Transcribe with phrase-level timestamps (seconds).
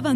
[0.00, 0.14] Está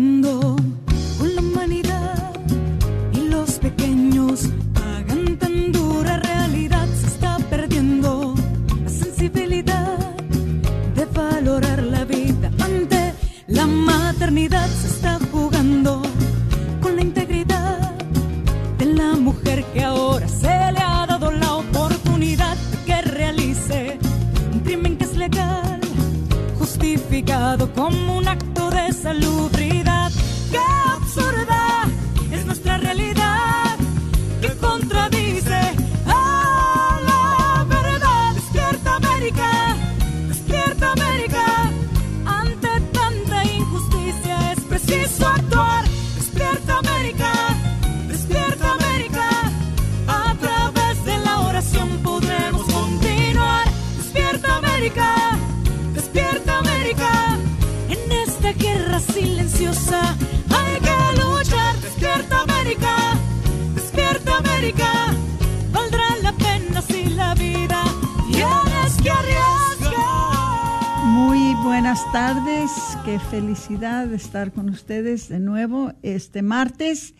[72.15, 72.71] tardes,
[73.05, 77.13] qué felicidad estar con ustedes de nuevo este martes.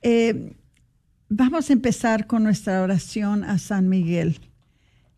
[0.00, 0.56] Eh,
[1.28, 4.40] vamos a empezar con nuestra oración a San Miguel.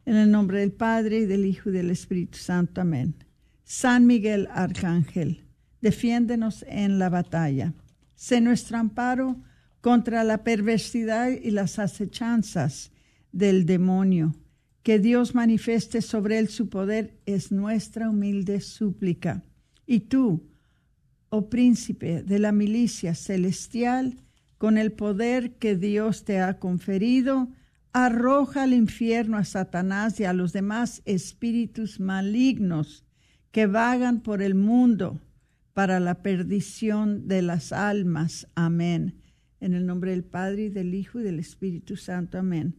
[0.04, 2.80] En el nombre del Padre, y del Hijo y del Espíritu Santo.
[2.80, 3.14] Amén.
[3.62, 5.44] San Miguel Arcángel,
[5.80, 7.72] defiéndenos en la batalla.
[8.16, 9.36] Sé nuestro amparo
[9.80, 12.90] contra la perversidad y las acechanzas
[13.30, 14.34] del demonio.
[14.82, 19.44] Que Dios manifieste sobre él su poder es nuestra humilde súplica.
[19.86, 20.42] Y tú,
[21.28, 24.16] oh príncipe de la milicia celestial,
[24.58, 27.48] con el poder que Dios te ha conferido,
[27.92, 33.04] arroja al infierno a Satanás y a los demás espíritus malignos
[33.50, 35.20] que vagan por el mundo
[35.72, 38.46] para la perdición de las almas.
[38.54, 39.14] Amén.
[39.60, 42.38] En el nombre del Padre y del Hijo y del Espíritu Santo.
[42.38, 42.74] Amén.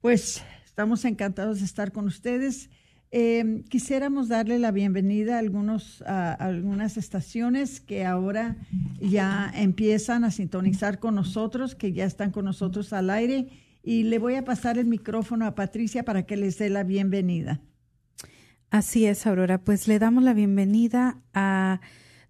[0.00, 2.70] Pues estamos encantados de estar con ustedes.
[3.10, 8.56] Eh, quisiéramos darle la bienvenida a, algunos, a algunas estaciones que ahora
[8.98, 13.48] ya empiezan a sintonizar con nosotros, que ya están con nosotros al aire.
[13.82, 17.60] Y le voy a pasar el micrófono a Patricia para que les dé la bienvenida.
[18.70, 19.62] Así es, Aurora.
[19.62, 21.82] Pues le damos la bienvenida a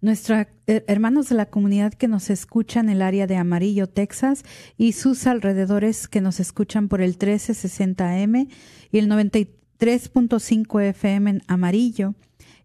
[0.03, 4.43] nuestros hermanos de la comunidad que nos escuchan en el área de Amarillo, Texas,
[4.77, 8.49] y sus alrededores que nos escuchan por el 1360M
[8.91, 12.15] y el 93.5 FM en Amarillo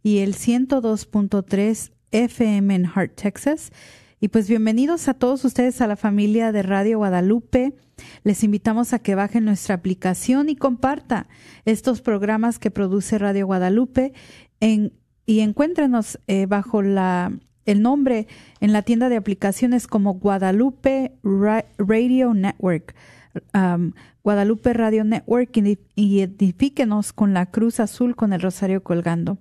[0.02, 3.70] y el 102.3 FM en Hart, Texas.
[4.20, 7.76] Y pues bienvenidos a todos ustedes a la familia de Radio Guadalupe.
[8.24, 11.28] Les invitamos a que bajen nuestra aplicación y comparta
[11.64, 14.12] estos programas que produce Radio Guadalupe
[14.58, 14.92] en,
[15.28, 17.30] y encuéntrenos eh, bajo la,
[17.66, 18.26] el nombre
[18.62, 22.94] en la tienda de aplicaciones como Guadalupe Ra Radio Network.
[23.52, 23.92] Um,
[24.24, 29.36] Guadalupe Radio Network y identifíquenos con la cruz azul con el rosario colgando.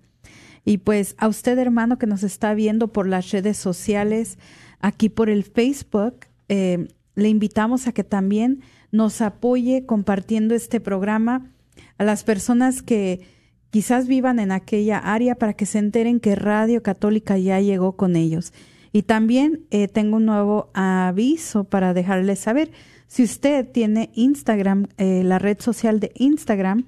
[0.65, 4.37] Y pues a usted, hermano, que nos está viendo por las redes sociales,
[4.81, 8.59] aquí por el Facebook, eh, le invitamos a que también
[8.91, 11.49] nos apoye compartiendo este programa
[11.97, 13.36] a las personas que
[13.69, 18.15] quizás vivan en aquella área para que se enteren que Radio Católica ya llegó con
[18.15, 18.53] ellos.
[18.91, 22.71] Y también eh, tengo un nuevo aviso para dejarles saber.
[23.07, 26.85] Si usted tiene Instagram, eh, la red social de Instagram,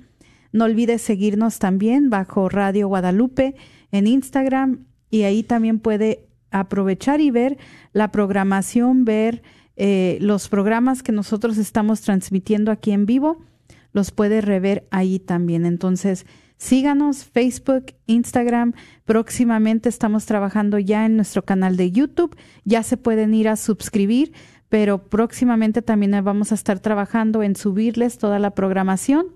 [0.51, 3.55] no olvide seguirnos también bajo Radio Guadalupe
[3.91, 7.57] en Instagram y ahí también puede aprovechar y ver
[7.93, 9.43] la programación, ver
[9.75, 13.37] eh, los programas que nosotros estamos transmitiendo aquí en vivo,
[13.93, 15.65] los puede rever ahí también.
[15.65, 16.25] Entonces,
[16.59, 18.73] síganos Facebook, Instagram.
[19.05, 22.37] Próximamente estamos trabajando ya en nuestro canal de YouTube.
[22.65, 24.33] Ya se pueden ir a suscribir,
[24.67, 29.27] pero próximamente también vamos a estar trabajando en subirles toda la programación.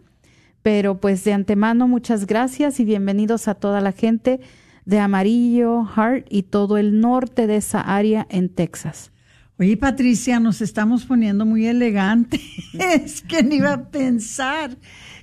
[0.62, 4.40] Pero pues de antemano, muchas gracias y bienvenidos a toda la gente
[4.86, 9.13] de Amarillo, Hart y todo el norte de esa área en Texas.
[9.60, 12.42] Oye, Patricia, nos estamos poniendo muy elegantes.
[12.74, 14.76] es que ni iba a pensar.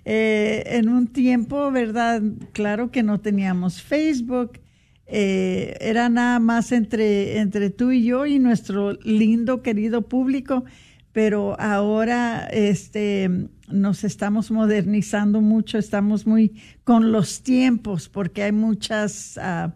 [0.05, 2.23] Eh, en un tiempo, ¿verdad?
[2.53, 4.61] Claro que no teníamos Facebook.
[5.07, 10.65] eh, era nada más entre, entre tú y yo y nuestro lindo, querido público,
[11.13, 16.53] pero ahora este, nos estamos modernizando mucho, estamos muy
[16.85, 19.75] con los tiempos, porque hay muchas ah,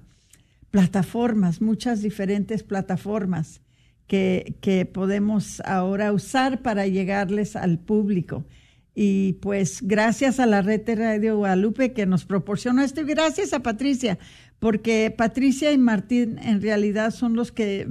[0.71, 3.64] plataformas, muchas diferentes plataformas
[4.07, 8.45] que, podemos ahora usar para llegarles al público.
[8.95, 13.53] Y pues gracias a la red de Radio Guadalupe que nos proporcionó esto y gracias
[13.53, 14.19] a Patricia,
[14.61, 17.89] porque Patricia y Martín en realidad son los que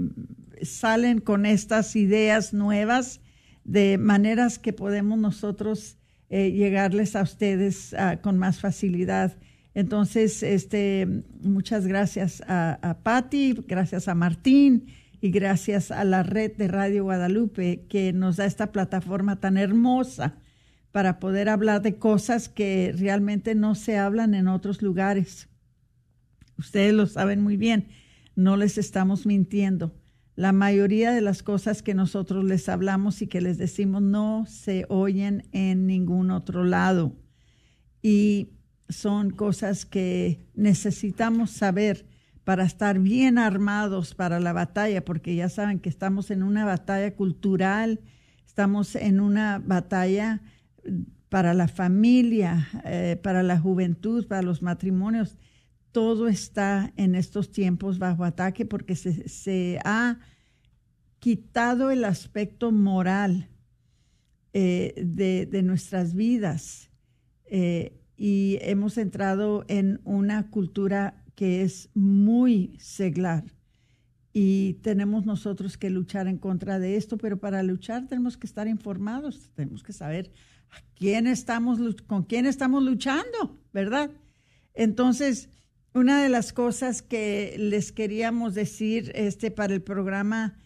[0.61, 3.19] salen con estas ideas nuevas
[3.65, 5.97] de maneras que podemos nosotros
[6.29, 9.37] eh, llegarles a ustedes ah, con más facilidad.
[9.73, 11.05] Entonces, este,
[11.41, 14.85] muchas gracias a, a Patti, gracias a Martín
[15.23, 20.35] y gracias a la red de Radio Guadalupe que nos da esta plataforma tan hermosa
[20.91, 25.47] para poder hablar de cosas que realmente no se hablan en otros lugares.
[26.57, 27.87] Ustedes lo saben muy bien,
[28.35, 29.95] no les estamos mintiendo.
[30.35, 34.85] La mayoría de las cosas que nosotros les hablamos y que les decimos no se
[34.89, 37.15] oyen en ningún otro lado.
[38.01, 38.49] Y
[38.89, 42.12] son cosas que necesitamos saber
[42.43, 47.15] para estar bien armados para la batalla, porque ya saben que estamos en una batalla
[47.15, 48.01] cultural,
[48.45, 50.41] estamos en una batalla
[51.29, 55.37] para la familia, eh, para la juventud, para los matrimonios,
[55.91, 60.19] todo está en estos tiempos bajo ataque porque se, ha
[61.19, 63.47] quitado el aspecto moral
[64.53, 66.89] eh, de, nuestras vidas
[67.45, 73.43] eh, y hemos entrado en una cultura que es muy seglar
[74.33, 78.67] y tenemos nosotros que luchar en contra de esto, pero para luchar tenemos que estar
[78.67, 80.31] informados, tenemos que saber
[80.95, 84.09] quién estamos, con quién estamos luchando, ¿verdad?
[84.73, 85.49] Entonces,
[85.93, 90.57] una de las cosas que les queríamos decir este, para el programa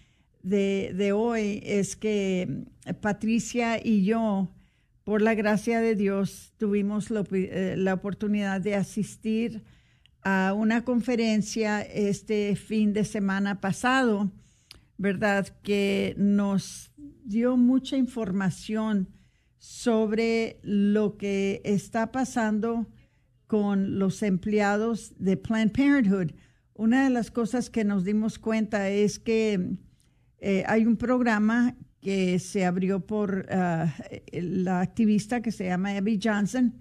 [0.44, 2.64] de, hoy es que
[3.02, 4.50] Patricia y yo,
[5.04, 9.64] por la gracia de Dios, tuvimos eh, la oportunidad de asistir
[10.30, 14.30] a una conferencia este fin de semana pasado,
[14.98, 15.48] ¿verdad?
[15.64, 16.92] Que nos
[17.24, 19.08] dio mucha información
[19.58, 22.88] sobre lo que está pasando
[23.48, 26.32] con los empleados de Planned Parenthood.
[26.74, 29.78] Una de las cosas que nos dimos cuenta es que
[30.40, 33.96] eh, hay un programa que se abrió por ah,
[34.34, 36.74] la activista que se llama Abby Johnson,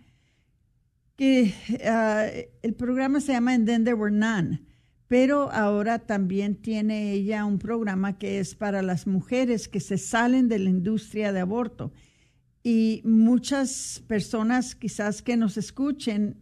[1.17, 1.55] que
[1.85, 2.27] ah,
[2.63, 4.63] el programa se llama And Then There Were None,
[5.09, 10.49] pero ahora también tiene ella un programa que es para las mujeres que se salen
[10.49, 11.93] de la industria de aborto
[12.63, 16.41] y muchas personas quizás que nos escuchen,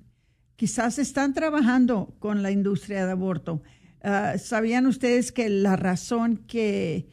[0.56, 3.62] quizás están trabajando con la industria de aborto.
[4.02, 7.08] Ah, ¿Sabían ustedes que la razón que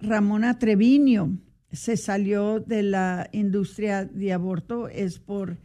[0.00, 1.38] Ramona Treviño
[1.72, 5.58] se salió de la industria de aborto es por,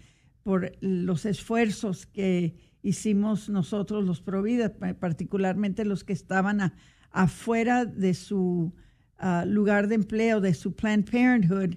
[0.44, 6.74] por los esfuerzos que hicimos nosotros los Provida, particularmente los que estaban
[7.12, 8.74] afuera de su
[9.18, 11.76] ah, lugar de empleo, de su Planned Parenthood,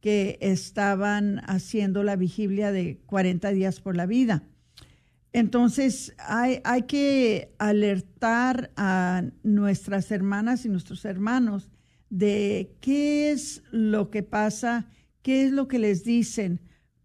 [0.00, 4.42] que estaban haciendo la vigilia de 40 días por la vida.
[5.32, 11.70] Entonces, hay, hay, que alertar a nuestras hermanas y nuestros hermanos
[12.10, 14.88] de qué es lo que pasa,
[15.22, 16.60] qué es lo que les dicen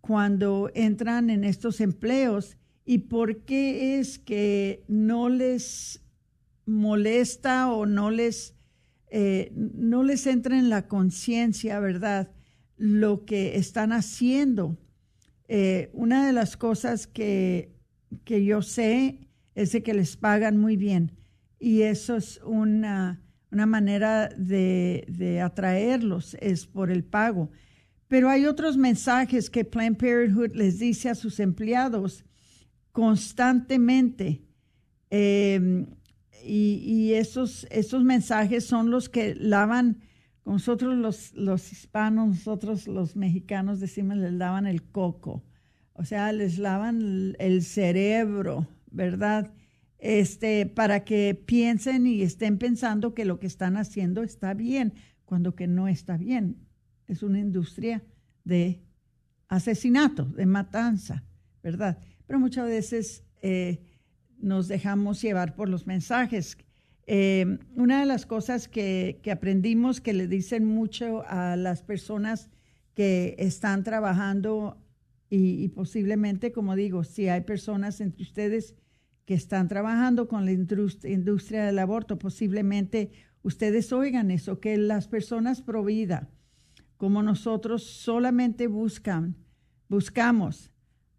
[0.08, 6.02] cuando entran en estos empleos y por qué es que no les
[6.66, 8.56] molesta o no les,
[9.10, 12.32] eh, no les entra en la conciencia, ¿verdad?
[12.78, 14.78] lo que están haciendo.
[15.50, 17.76] Eh, una de las cosas que,
[18.24, 21.12] que, yo sé es de que les pagan muy bien
[21.60, 23.22] y eso es una,
[23.52, 27.50] una manera de, de, atraerlos, es por el pago.
[28.08, 32.24] Pero hay otros mensajes que Planned Parenthood les dice a sus empleados
[32.92, 34.42] constantemente.
[35.10, 35.86] Eh,
[36.44, 40.00] y, y esos, esos mensajes son los que lavan
[40.48, 45.44] nosotros los, los hispanos, nosotros los mexicanos decimos, les daban el coco,
[45.92, 49.54] o sea, les lavan el cerebro, ¿verdad?
[50.00, 54.94] Este, para que piensen y estén pensando que lo que están haciendo está bien,
[55.26, 56.67] cuando que no está bien.
[57.08, 58.04] Es una industria
[58.44, 58.82] de
[59.48, 61.24] asesinato, de matanza,
[61.64, 61.98] ¿verdad?
[62.26, 63.82] Pero muchas veces eh,
[64.40, 66.58] nos dejamos llevar por los mensajes
[67.10, 72.50] eh, una de las cosas que, aprendimos que le dicen mucho a las personas
[72.94, 74.84] que están trabajando
[75.30, 78.76] y, posiblemente, como digo, si hay personas entre ustedes
[79.26, 83.12] que están trabajando con la industria del aborto, posiblemente
[83.42, 86.30] ustedes oigan eso, que las personas pro vida,
[86.98, 89.36] como nosotros, solamente buscan,
[89.88, 90.72] buscamos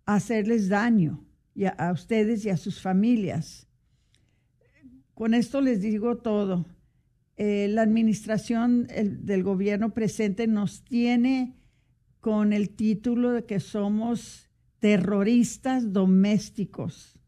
[0.04, 1.24] hacerles daño
[1.76, 3.66] a ustedes y a sus familias.
[5.14, 6.66] Con esto les digo todo.
[7.36, 11.56] Eh, la administración del gobierno presente nos tiene
[12.20, 14.48] con el título de que somos
[14.80, 17.18] terroristas domésticos,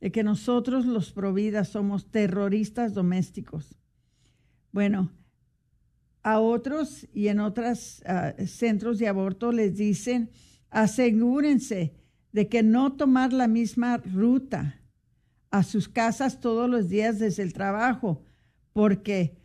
[0.00, 3.76] de que nosotros los providas somos terroristas domésticos.
[4.72, 5.10] Bueno,
[6.22, 10.30] a otros y en otros ah, centros de aborto les dicen,
[10.70, 11.94] asegúrense
[12.32, 14.80] de que no tomar la misma ruta
[15.50, 18.22] a sus casas todos los días desde el trabajo,
[18.72, 19.36] porque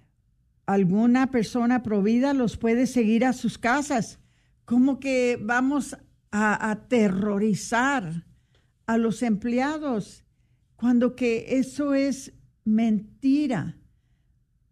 [0.65, 4.19] alguna persona provida los puede seguir a sus casas.
[4.65, 5.97] Como que vamos
[6.31, 8.25] a aterrorizar
[8.85, 10.23] a los empleados
[10.75, 13.77] cuando que eso es mentira.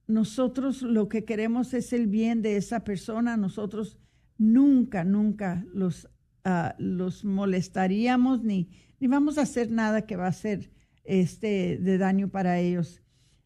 [0.07, 3.37] Nosotros lo que queremos es el bien de esa persona.
[3.37, 3.99] Nosotros
[4.37, 6.09] nunca, nunca los,
[6.43, 8.69] ah, los molestaríamos ni,
[8.99, 10.71] ni vamos a hacer nada que va a ser
[11.03, 13.01] este, de daño para ellos.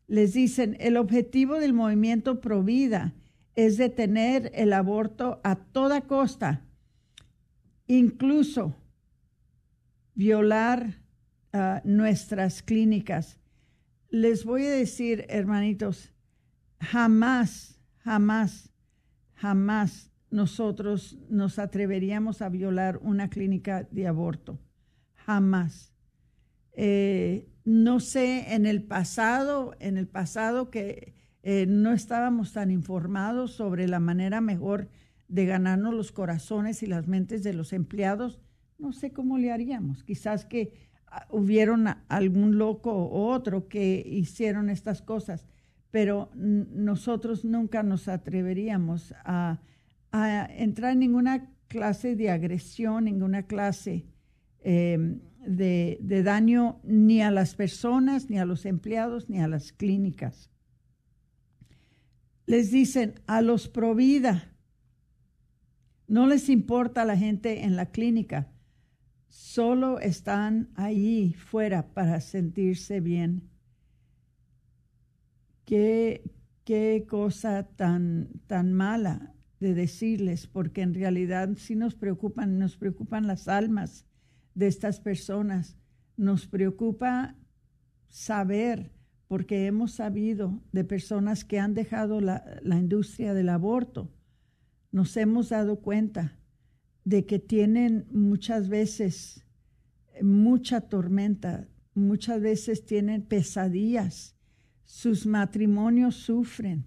[0.07, 3.13] Les dicen, el objetivo del movimiento Provida
[3.55, 6.63] es detener el aborto a toda costa,
[7.87, 8.75] incluso
[10.13, 11.01] violar
[11.53, 13.39] ah, nuestras clínicas.
[14.09, 16.13] Les voy a decir, hermanitos,
[16.79, 18.71] jamás, jamás,
[19.33, 24.59] jamás nosotros nos atreveríamos a violar una clínica de aborto.
[25.15, 25.93] Jamás.
[26.73, 33.51] Eh, no sé, en el pasado, en el pasado que eh, no estábamos tan informados
[33.51, 34.89] sobre la manera mejor
[35.27, 38.39] de ganarnos los corazones y las mentes de los empleados,
[38.77, 40.03] no sé cómo le haríamos.
[40.03, 40.73] Quizás que
[41.07, 45.45] ah, hubieron algún loco o otro que hicieron estas cosas,
[45.91, 49.59] pero nosotros nunca nos atreveríamos a,
[50.11, 54.05] entrar en ninguna clase de agresión, ninguna clase
[54.61, 59.73] em, de, de, daño ni a las personas, ni a los empleados, ni a las
[59.73, 60.49] clínicas.
[62.47, 64.55] Les dicen a los provida,
[66.07, 68.47] no les importa la gente en la clínica,
[69.27, 73.49] solo están ahí fuera para sentirse bien.
[75.67, 76.23] Qué,
[76.63, 83.27] qué cosa tan, tan mala de decirles, porque en realidad sí nos preocupan, nos preocupan
[83.27, 84.05] las almas
[84.55, 85.77] de estas personas.
[86.15, 87.35] Nos preocupa
[88.07, 88.93] saber,
[89.27, 94.09] porque hemos sabido de personas que han dejado la, industria del aborto.
[94.93, 96.39] Nos hemos dado cuenta
[97.03, 99.43] de que tienen muchas veces
[100.21, 104.36] mucha tormenta, muchas veces tienen pesadillas,
[104.87, 106.85] sus matrimonios sufren,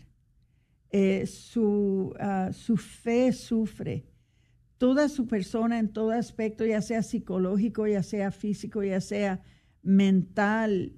[0.90, 4.06] eh, su, ah, su fe sufre,
[4.78, 9.42] toda su persona en todo aspecto, ya sea psicológico, ya sea físico, ya sea
[9.82, 10.94] mental,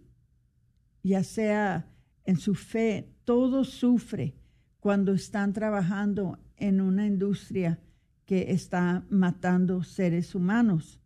[1.03, 1.91] ya sea
[2.25, 4.37] en su fe, todo sufre
[4.79, 7.81] cuando están trabajando en una industria
[8.25, 11.01] que está matando seres humanos.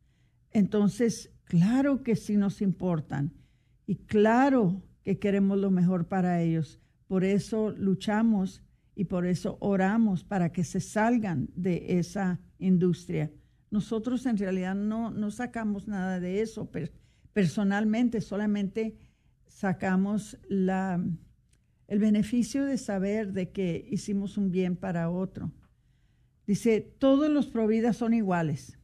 [0.50, 3.32] Entonces, claro que sí nos importan
[3.86, 6.80] y claro que queremos lo mejor para ellos.
[7.06, 8.60] Por eso luchamos
[8.96, 13.30] y por eso oramos para que se salgan de esa industria.
[13.70, 16.68] Nosotros en realidad no, no sacamos nada de eso
[17.32, 18.96] personalmente, solamente
[19.46, 21.00] sacamos la,
[21.86, 25.52] el beneficio de saber de que hicimos un bien para otro.
[26.48, 28.75] Dice, todos los providas son iguales.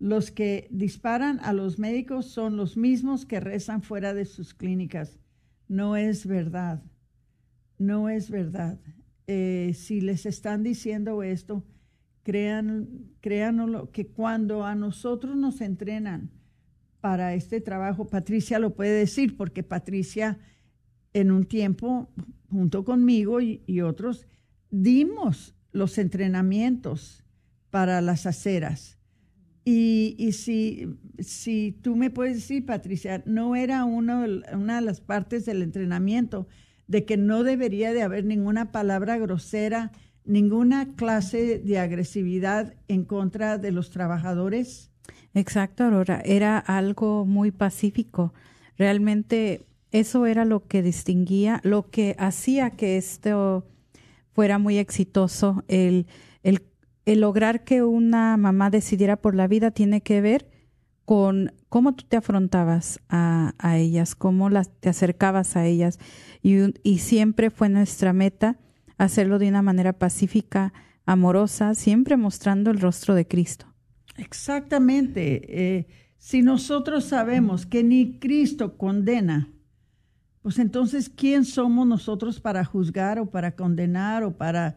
[0.00, 5.20] Los que disparan a los médicos son los mismos que rezan fuera de sus clínicas.
[5.68, 6.82] No es verdad.
[7.78, 8.80] No es verdad.
[9.28, 11.64] Eh, si les están diciendo esto,
[12.22, 12.88] Crean,
[13.20, 16.30] créanlo, que cuando a nosotros nos entrenan
[17.00, 20.38] para este trabajo, Patricia lo puede decir, porque Patricia
[21.12, 22.08] en un tiempo,
[22.50, 24.26] junto conmigo y, otros,
[24.70, 27.24] dimos los entrenamientos
[27.70, 28.99] para las aceras.
[29.64, 30.88] Y, y, si,
[31.18, 36.48] si tú me puedes decir, Patricia, no era uno, una de las partes del entrenamiento
[36.86, 39.92] de que no debería de haber ninguna palabra grosera,
[40.24, 44.90] ninguna clase de agresividad en contra de los trabajadores?
[45.34, 46.20] Exacto, Aurora.
[46.24, 48.34] Era algo muy pacífico.
[48.76, 53.66] Realmente eso era lo que distinguía, lo que hacía que esto
[54.32, 55.64] fuera muy exitoso.
[55.68, 56.06] El,
[56.42, 56.62] el,
[57.12, 60.48] el lograr que una mamá decidiera por la vida tiene que ver
[61.04, 65.98] con cómo tú te afrontabas a, ellas, cómo las, te acercabas a ellas.
[66.40, 68.58] Y, y siempre fue nuestra meta
[68.96, 70.72] hacerlo de una manera pacífica,
[71.04, 73.66] amorosa, siempre mostrando el rostro de Cristo.
[74.16, 75.78] Exactamente.
[75.78, 79.52] Eh, si nosotros sabemos que ni Cristo condena,
[80.42, 84.76] pues entonces, ¿quién somos nosotros para juzgar o para condenar o para,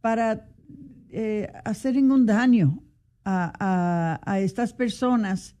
[0.00, 0.53] para
[1.16, 2.82] eh, hacer ningún daño
[3.24, 5.54] a, estas personas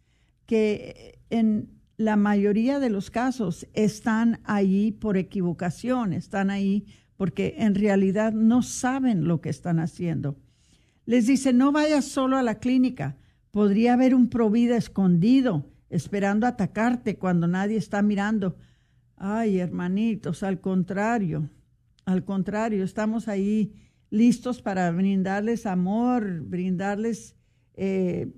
[0.46, 7.76] que en la mayoría de los casos están ahí por equivocación, están ahí porque en
[7.76, 10.36] realidad no saben lo que están haciendo.
[11.06, 13.16] Les dice, no vayas solo a la clínica,
[13.52, 18.56] podría haber un provida escondido esperando atacarte cuando nadie está mirando.
[19.16, 21.48] Ay, hermanitos, al contrario,
[22.06, 23.72] al contrario, estamos ahí
[24.10, 27.36] listos para brindarles amor, brindarles
[27.74, 28.32] eh,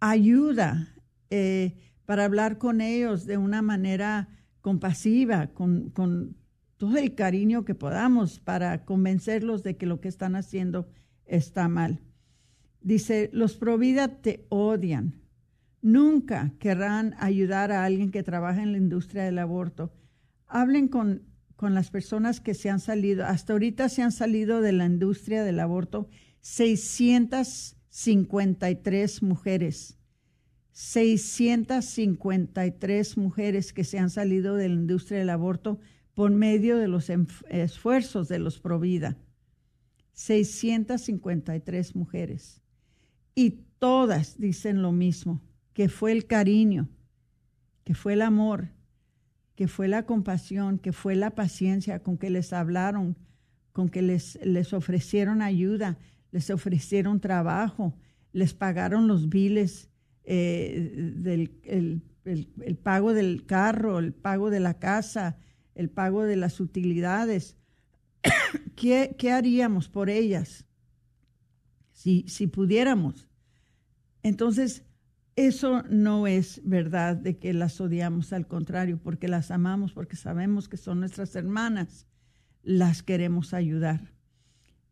[0.00, 0.94] ayuda,
[1.30, 4.28] eh, para hablar con ellos de una manera
[4.60, 6.36] compasiva, con, con
[6.76, 10.88] todo el cariño que podamos para convencerlos de que lo que están haciendo
[11.26, 12.00] está mal.
[12.80, 15.20] Dice, los Provida te odian.
[15.82, 19.92] Nunca querrán ayudar a alguien que trabaja en la industria del aborto.
[20.46, 21.22] Hablen con,
[21.58, 23.26] con las personas que se han salido.
[23.26, 26.08] Hasta ahorita se han salido de la industria del aborto
[26.40, 29.98] 653 mujeres.
[30.70, 35.80] 653 mujeres que se han salido de la industria del aborto
[36.14, 39.18] por medio de los esfuerzos de los Provida.
[40.12, 42.62] 653 mujeres.
[43.34, 46.88] Y todas dicen lo mismo, que fue el cariño,
[47.82, 48.77] que fue el amor,
[49.58, 53.16] que fue la compasión, que fue la paciencia con que les hablaron,
[53.72, 55.98] con que les, les ofrecieron ayuda,
[56.30, 57.96] les ofrecieron trabajo,
[58.32, 59.90] les pagaron los biles
[60.22, 65.38] eh, del el, pago del carro, el pago de la casa,
[65.74, 67.56] el pago de las utilidades.
[68.76, 70.66] ¿Qué, ¿Qué, haríamos por ellas
[71.90, 73.26] si, si pudiéramos?
[74.22, 74.84] Entonces,
[75.38, 80.68] eso no es verdad de que las odiamos, al contrario, porque las amamos, porque sabemos
[80.68, 82.08] que son nuestras hermanas,
[82.64, 84.12] las queremos ayudar.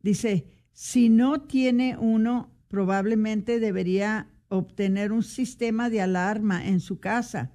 [0.05, 7.51] Dice, si no tiene uno, probablemente debería obtener un sistema de alarma en su casa.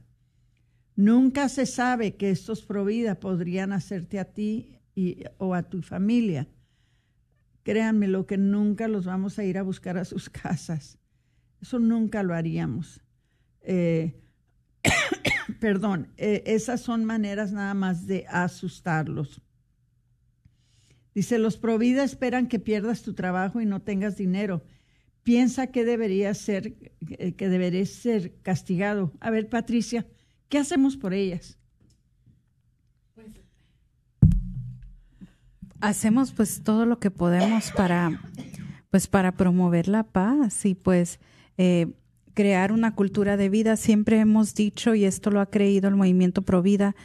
[0.98, 4.80] Nunca se sabe que estos providas podrían hacerte a ti
[5.38, 6.50] o a tu familia.
[7.64, 10.98] Créanme lo que nunca los vamos a ir a buscar a sus casas.
[11.62, 13.02] Eso nunca lo haríamos.
[13.62, 14.20] Eh,
[15.60, 19.42] perdón, eh, esas son maneras nada más de asustarlos.
[21.14, 24.64] Dice, los Provida esperan que pierdas tu trabajo y no tengas dinero.
[25.24, 26.76] Piensa que debería ser,
[27.10, 29.12] eh, que deberías ser castigado.
[29.20, 30.08] A ver, Patricia,
[30.50, 31.58] ¿qué hacemos por ellas?
[35.82, 38.22] Hacemos pues todo lo que podemos para,
[38.90, 41.20] pues para promover la paz y pues
[41.64, 41.92] eh,
[42.34, 43.78] crear una cultura de vida.
[43.78, 46.96] Siempre hemos dicho, y esto lo ha creído el movimiento Provida,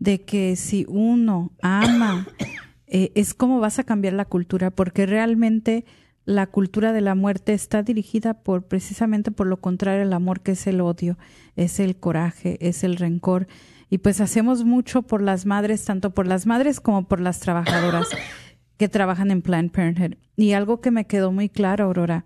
[0.00, 2.26] de que si uno ama,
[2.88, 5.84] eh, es como vas a cambiar la cultura, porque realmente
[6.24, 10.52] la cultura de la muerte está dirigida por precisamente por lo contrario el amor que
[10.52, 11.16] es el odio,
[11.54, 13.46] es el coraje, es el rencor.
[13.90, 18.08] Y pues hacemos mucho por las madres, tanto por las madres como por las trabajadoras
[18.76, 20.16] que trabajan en Planned Parenthood.
[20.34, 22.24] Y algo que me quedó muy claro, Aurora,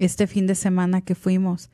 [0.00, 1.70] este fin de semana que fuimos,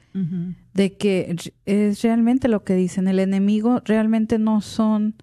[0.74, 5.14] de que es realmente lo que dicen, el enemigo realmente no son,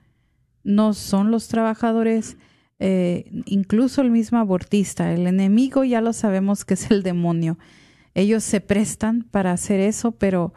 [0.63, 2.37] no son los trabajadores,
[2.79, 7.59] eh, incluso el mismo abortista, el enemigo ya lo sabemos que es el demonio.
[8.15, 10.53] Ellos se prestan para hacer eso, pero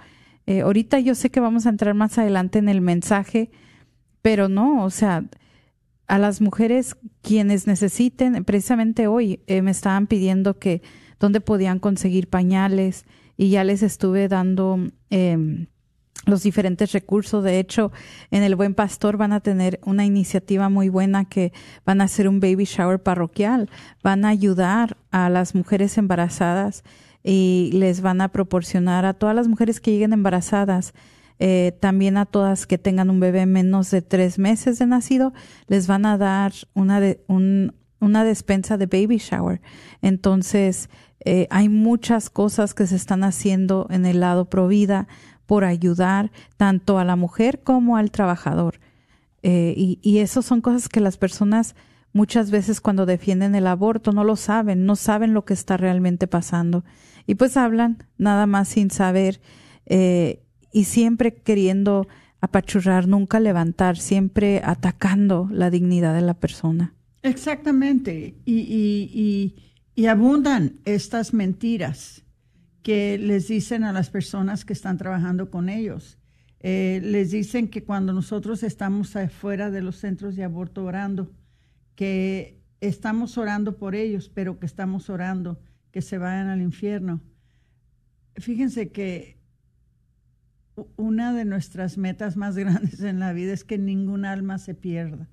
[0.46, 3.50] eh, ahorita yo sé que vamos a entrar más adelante en el mensaje,
[4.22, 5.24] pero no, o sea,
[6.06, 10.82] a las mujeres quienes necesiten, precisamente hoy eh, me estaban pidiendo que
[11.18, 13.05] dónde podían conseguir pañales
[13.37, 14.79] y ya les estuve dando
[15.11, 15.66] eh,
[16.26, 17.42] los diferentes recursos.
[17.42, 17.92] De hecho,
[18.31, 21.52] en el Buen Pastor van a tener una iniciativa muy buena que
[21.85, 23.70] van a hacer un baby shower parroquial.
[24.02, 26.83] Van a ayudar a las mujeres embarazadas
[27.22, 30.94] y les van a proporcionar a todas las mujeres que lleguen embarazadas.
[31.38, 35.35] Eh, también a todas que tengan un bebé menos de tres meses de nacido,
[35.66, 39.61] les van a dar una, de, un, una despensa de baby shower.
[40.00, 40.88] Entonces,
[41.27, 45.07] eh, hay muchas cosas que se están haciendo en el lado pro vida
[45.45, 48.81] por ayudar tanto a la mujer como al trabajador.
[49.43, 51.75] Eh, y, y eso son cosas que las personas
[52.12, 56.27] muchas veces cuando defienden el aborto no lo saben, no saben lo que está realmente
[56.27, 56.85] pasando.
[57.27, 59.41] Y pues hablan nada más sin saber.
[59.85, 62.07] eh, y siempre queriendo
[62.43, 66.93] apachurrar, nunca levantar, siempre atacando la dignidad de la persona.
[67.23, 69.55] Exactamente, y,
[70.04, 72.22] abundan estas mentiras
[72.82, 76.18] que les dicen a las personas que están trabajando con ellos.
[76.61, 81.32] Eh, les dicen que cuando nosotros estamos afuera de los centros de aborto orando,
[81.94, 85.59] que estamos orando por ellos, pero que estamos orando
[85.90, 87.22] que se vayan al infierno.
[88.37, 89.38] Fíjense que
[90.96, 95.28] una de nuestras metas más grandes en la vida es que ningún alma se pierda,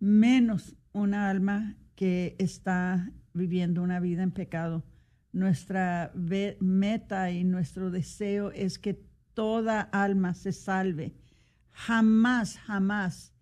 [0.00, 4.82] menos una alma que está viviendo una vida en pecado.
[5.30, 6.10] Nuestra
[6.58, 9.00] meta y nuestro deseo es que
[9.34, 11.14] toda alma se salve.
[11.70, 13.32] Jamás, jamás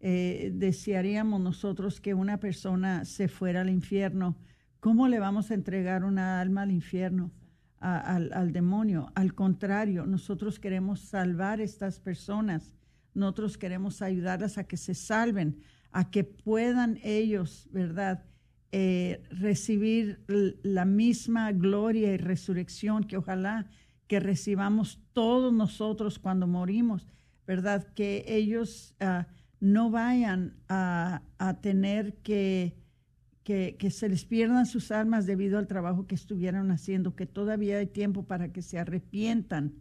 [0.00, 4.36] eh, desearíamos nosotros que una persona se fuera al infierno.
[4.80, 7.30] ¿Cómo le vamos a entregar una alma al infierno?
[7.78, 9.12] al, demonio.
[9.14, 12.74] Al contrario, nosotros queremos salvar estas personas.
[13.14, 15.60] Nosotros queremos ayudarlas a que se salven,
[15.92, 18.24] a que puedan ellos, ¿verdad?
[18.70, 20.20] Eh, recibir
[20.62, 23.66] la misma gloria y resurrección que ojalá
[24.06, 27.08] que recibamos todos nosotros cuando morimos,
[27.46, 27.86] ¿verdad?
[27.94, 29.26] Que ellos ah,
[29.60, 31.22] no vayan a
[31.60, 32.76] tener que
[33.78, 37.86] que, se les pierdan sus almas debido al trabajo que estuvieron haciendo, que todavía hay
[37.86, 39.72] tiempo para que se arrepientan,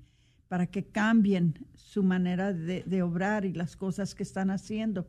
[0.47, 5.05] para que cambien su manera de, de obrar y las cosas que están haciendo.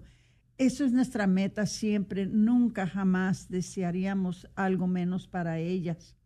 [0.58, 6.16] Eso es nuestra meta siempre, nunca jamás desearíamos algo menos para ellas.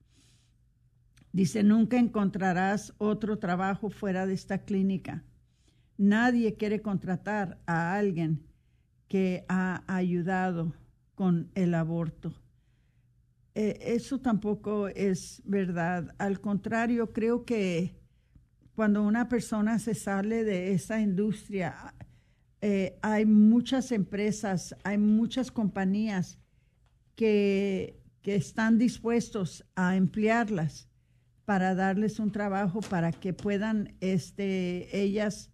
[1.33, 5.23] Dice, nunca encontrarás otro trabajo fuera de esta clínica.
[5.99, 8.43] Nadie quiere contratar a alguien
[9.07, 10.73] que ha ayudado
[11.15, 12.33] con el aborto.
[13.55, 16.15] Eh, eso tampoco es verdad.
[16.17, 17.95] Al contrario, creo que
[18.75, 21.95] cuando una persona se sale de esa industria,
[22.63, 26.39] eh, hay muchas empresas, hay muchas compañías
[27.17, 30.89] que, que están dispuestos a emplearlas
[31.45, 35.51] para darles un trabajo para que puedan este, ellas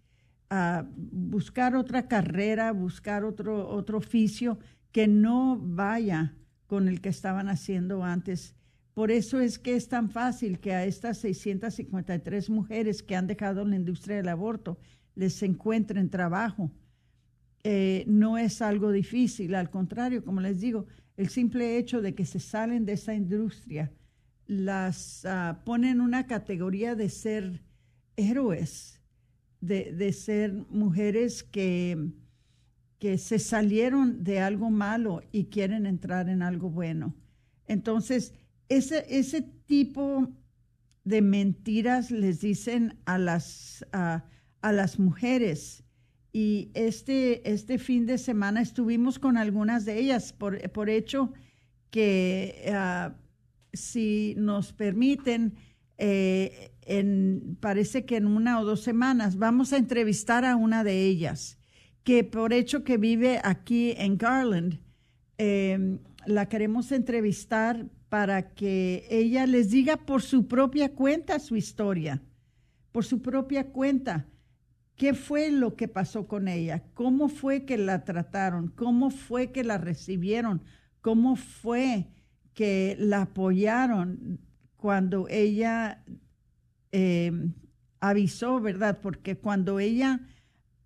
[0.50, 4.58] ah, buscar otra carrera, buscar otro, otro oficio
[4.92, 6.34] que no vaya
[6.66, 8.54] con el que estaban haciendo antes.
[8.92, 13.64] Por eso es que es tan fácil que a estas 653 mujeres que han dejado
[13.64, 14.78] la industria del aborto
[15.14, 16.70] les encuentren trabajo.
[17.70, 20.86] Eh, no es algo difícil, al contrario, como les digo,
[21.18, 23.92] el simple hecho de que se salen de esa industria
[24.46, 27.62] las uh, pone en una categoría de ser
[28.16, 29.02] héroes,
[29.60, 32.12] de, de ser mujeres que
[32.98, 37.14] que se salieron de algo malo y quieren entrar en algo bueno.
[37.66, 38.34] Entonces,
[38.68, 40.28] ese, ese tipo
[41.04, 44.24] de mentiras les dicen a las, a,
[44.62, 45.84] las mujeres.
[46.40, 51.32] Y este, este fin de semana estuvimos con algunas de ellas, por, por hecho
[51.90, 53.16] que ah,
[53.72, 55.56] si nos permiten,
[55.96, 56.70] eh,
[57.58, 61.58] parece que en una o dos semanas vamos a entrevistar a una de ellas
[62.04, 64.78] que por hecho que vive aquí en Garland,
[65.38, 72.22] em, la queremos entrevistar para que ella les diga por su propia cuenta su historia,
[72.92, 74.28] por su propia cuenta,
[74.98, 79.62] qué fue lo que pasó con ella, cómo fue que la trataron, cómo fue que
[79.62, 80.62] la recibieron,
[81.00, 82.08] cómo fue
[82.52, 84.40] que la apoyaron
[84.76, 86.04] cuando ella
[86.90, 87.54] em,
[88.00, 88.98] avisó, ¿verdad?
[89.00, 90.20] Porque cuando ella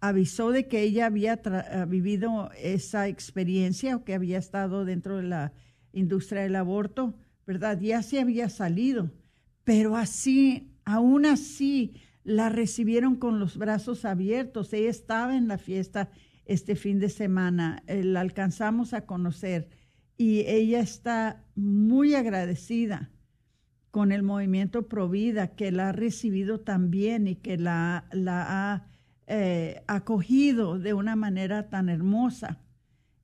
[0.00, 5.22] avisó de que ella había eh, vivido esa experiencia o que había estado dentro de
[5.22, 5.52] la
[5.94, 7.14] industria del aborto,
[7.46, 7.80] ¿verdad?
[7.80, 9.10] Ya se había salido,
[9.64, 14.72] pero así, aún así, la recibieron con los brazos abiertos.
[14.72, 16.10] Ella estaba en la fiesta
[16.44, 19.68] este fin de semana, eh, la alcanzamos a conocer
[20.16, 23.10] y ella está muy agradecida
[23.90, 28.86] con el movimiento Provida que la ha recibido también y que la, ha
[29.26, 32.60] eh, acogido de una manera tan hermosa.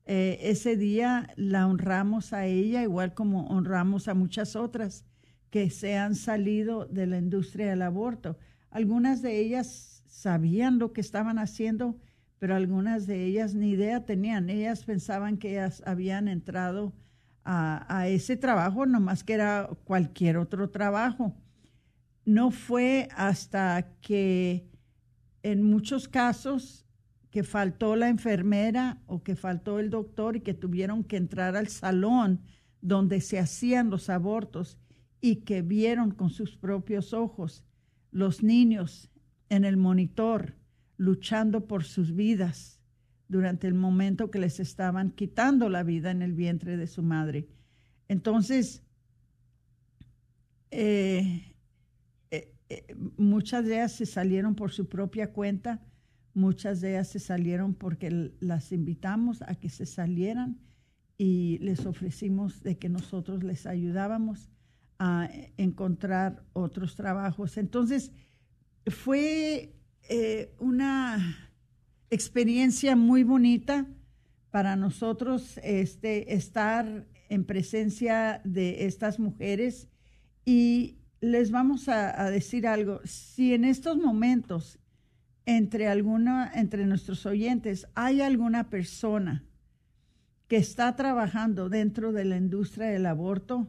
[0.05, 5.05] Eh, ese día la honramos a ella, igual como honramos a muchas otras
[5.51, 8.39] que se han salido de la industria del aborto.
[8.71, 11.99] Algunas de ellas sabían lo que estaban haciendo,
[12.39, 14.51] pero algunas de ellas ni idea tenían.
[14.51, 16.95] Ellas pensaban que ellas habían entrado
[17.45, 21.35] a, a ese trabajo, nomás que era cualquier otro trabajo.
[22.25, 24.69] No fue hasta que
[25.43, 26.85] en muchos casos
[27.31, 31.69] que faltó la enfermera o que faltó el doctor y que tuvieron que entrar al
[31.69, 32.43] salón
[32.81, 34.79] donde se hacían los abortos
[35.21, 37.65] y que vieron con sus propios ojos
[38.11, 39.11] los niños
[39.49, 40.55] en el monitor
[40.97, 42.81] luchando por sus vidas
[43.29, 47.49] durante el momento que les estaban quitando la vida en el vientre de su madre.
[48.09, 48.83] Entonces,
[50.71, 51.55] eh,
[52.31, 55.81] eh, eh, muchas de ellas se salieron por su propia cuenta,
[56.35, 60.59] muchas de ellas se salieron porque las invitamos a que se salieran
[61.19, 64.49] y les ofrecimos de que nosotros les ayudábamos
[64.99, 67.57] a encontrar otros trabajos.
[67.57, 68.13] Entonces,
[68.87, 69.75] fue
[70.59, 71.49] una
[72.11, 73.87] experiencia muy bonita
[74.51, 79.89] para nosotros este, estar en presencia de estas mujeres
[80.45, 83.01] y les vamos a, decir algo.
[83.05, 84.79] Si en estos momentos
[85.45, 89.45] entre alguna, entre nuestros oyentes hay alguna persona
[90.47, 93.69] que está trabajando dentro de la industria del aborto,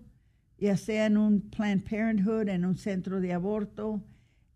[0.59, 4.03] ya sea en un Planned Parenthood, en un centro de aborto,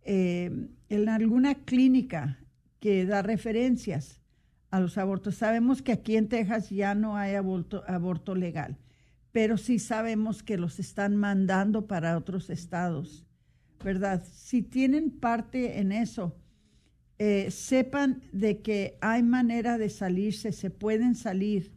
[0.04, 2.40] eh, en alguna clínica
[2.80, 4.22] que da referencias
[4.70, 5.36] a los abortos.
[5.36, 8.78] Sabemos que aquí en Texas ya no hay aborto, legal
[9.34, 13.26] pero sí sabemos que los están mandando para otros estados,
[13.84, 14.24] ¿verdad?
[14.32, 16.38] Si tienen parte en eso,
[17.18, 21.74] eh, sepan de que hay manera de salirse, se pueden salir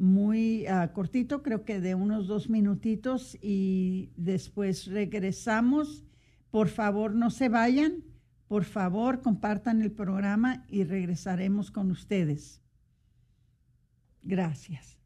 [0.00, 6.04] muy ah, cortito, creo que de unos dos minutitos y después regresamos.
[6.50, 8.02] Por favor, no se vayan
[8.50, 12.60] por favor, compartan el programa y regresaremos con ustedes.
[14.24, 14.99] Gracias.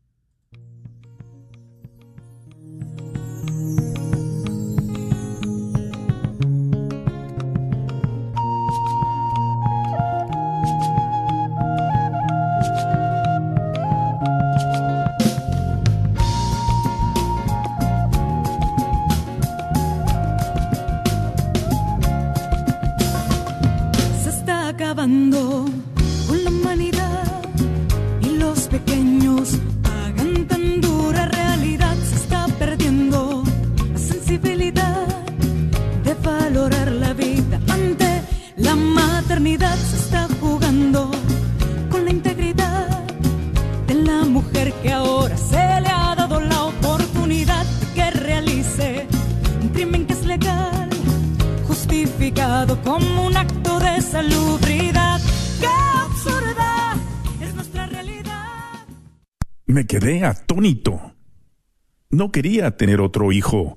[62.08, 63.76] No quería tener otro hijo.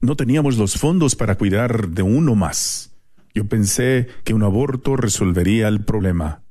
[0.00, 2.94] No teníamos los fondos para cuidar de uno más.
[3.34, 6.44] Yo pensé que un aborto resolvería el problema.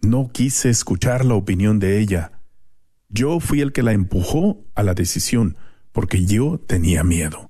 [0.00, 2.32] No quise escuchar la opinión de ella.
[3.08, 5.56] Yo fui el que la empujó a la decisión,
[5.92, 7.48] porque yo tenía miedo.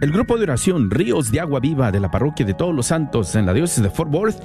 [0.00, 3.34] El grupo de oración Ríos de Agua Viva de la Parroquia de Todos los Santos
[3.34, 4.40] en la diócesis de Fort Worth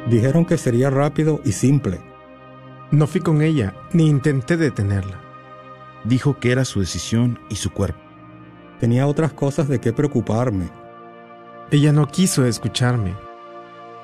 [0.09, 2.01] Dijeron que sería rápido y simple.
[2.93, 5.21] No fui con ella, ni intenté detenerla.
[6.05, 7.99] Dijo que era su decisión y su cuerpo.
[8.79, 10.71] Tenía otras cosas de qué preocuparme.
[11.73, 13.17] Ella no quiso escucharme.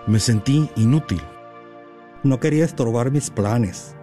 [0.07, 1.23] Me sentí inútil.
[2.23, 3.95] No quería estorbar mis planes.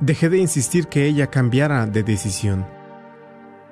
[0.00, 2.66] Dejé de insistir que ella cambiara de decisión.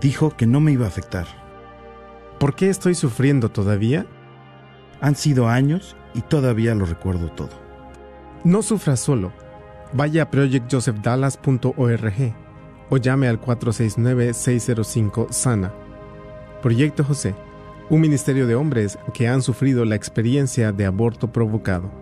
[0.00, 1.41] Dijo que no me iba a afectar.
[2.42, 4.04] ¿Por qué estoy sufriendo todavía?
[5.00, 7.50] Han sido años y todavía lo recuerdo todo.
[8.42, 9.32] No sufra solo.
[9.92, 12.34] Vaya a projectjosephdallas.org
[12.90, 15.72] o llame al 469-605-SANA.
[16.62, 17.36] Proyecto José,
[17.90, 22.01] un ministerio de hombres que han sufrido la experiencia de aborto provocado.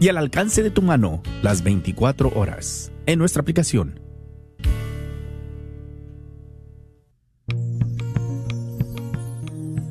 [0.00, 4.00] y al alcance de tu mano las 24 horas en nuestra aplicación.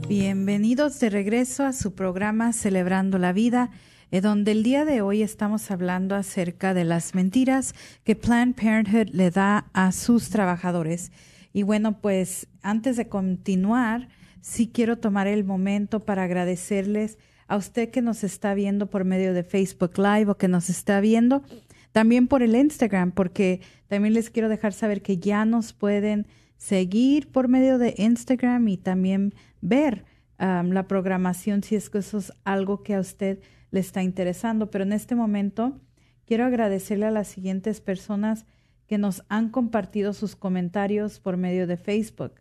[0.07, 3.69] Bienvenidos de regreso a su programa Celebrando la Vida,
[4.09, 9.13] eh, donde el día de hoy estamos hablando acerca de las mentiras que Planned Parenthood
[9.13, 11.11] le da a sus trabajadores.
[11.53, 14.09] Y bueno, pues antes de continuar,
[14.41, 17.19] sí quiero tomar el momento para agradecerles
[17.49, 21.01] a usted que nos está viendo por medio de Facebook Live o que nos está
[21.01, 21.43] viendo
[21.91, 26.27] también por el Instagram, porque también les quiero dejar saber que ya nos pueden
[26.57, 30.05] seguir por medio de Instagram y también ver
[30.37, 33.39] la programación si es que eso es algo que a usted
[33.71, 34.69] le está interesando.
[34.69, 35.81] Pero en este momento
[36.25, 38.45] quiero agradecerle a las siguientes personas
[38.87, 42.35] que nos han compartido sus comentarios por medio de Facebook.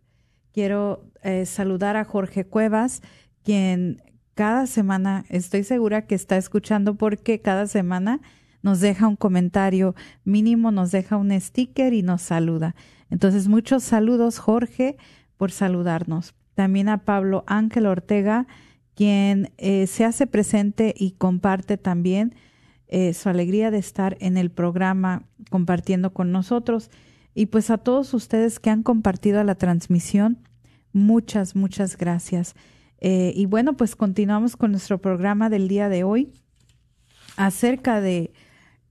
[0.53, 3.03] Quiero eh, saludar a Jorge Cuevas,
[3.43, 4.01] quien
[4.39, 8.21] cada semana estoy segura que está escuchando porque cada semana
[8.63, 12.77] nos deja un comentario mínimo, nos deja un sticker y nos saluda.
[13.11, 14.97] Entonces, muchos saludos, Jorge,
[15.39, 16.37] por saludarnos.
[16.55, 18.47] También a Pablo Ángel Ortega,
[18.95, 22.37] quien eh, se hace presente y comparte también
[22.87, 26.93] eh, su alegría de estar en el programa compartiendo con nosotros.
[27.35, 30.39] Y pues a todos ustedes que han compartido la transmisión,
[30.93, 32.55] muchas, muchas gracias.
[33.01, 36.33] Eh, y bueno, pues continuamos con nuestro programa del día de hoy
[37.37, 38.33] acerca de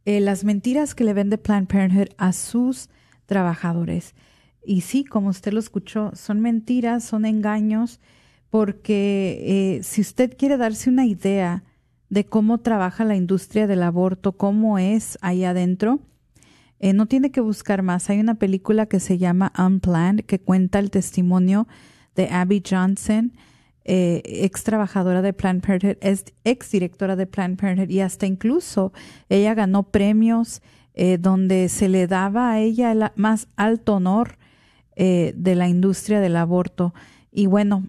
[0.06, 2.90] las mentiras que le vende Planned Parenthood a sus
[3.26, 4.16] trabajadores.
[4.66, 8.02] Y sí, como usted lo escuchó, son mentiras, son engaños,
[8.50, 11.64] porque eh, si usted quiere darse una idea
[12.10, 16.00] de cómo trabaja la industria del aborto, cómo es ahí adentro,
[16.80, 18.10] eh, no tiene que buscar más.
[18.10, 21.68] Hay una película que se llama Unplanned que cuenta el testimonio
[22.16, 23.34] de Abby Johnson,
[23.88, 25.98] eh, ex trabajadora de Planned Parenthood,
[26.44, 28.94] ex directora de Planned Parenthood y hasta incluso
[29.30, 30.62] ella ganó premios
[31.20, 34.40] donde se le daba a ella el más alto honor
[35.00, 36.92] eh, de la industria del aborto.
[37.32, 37.88] Y bueno,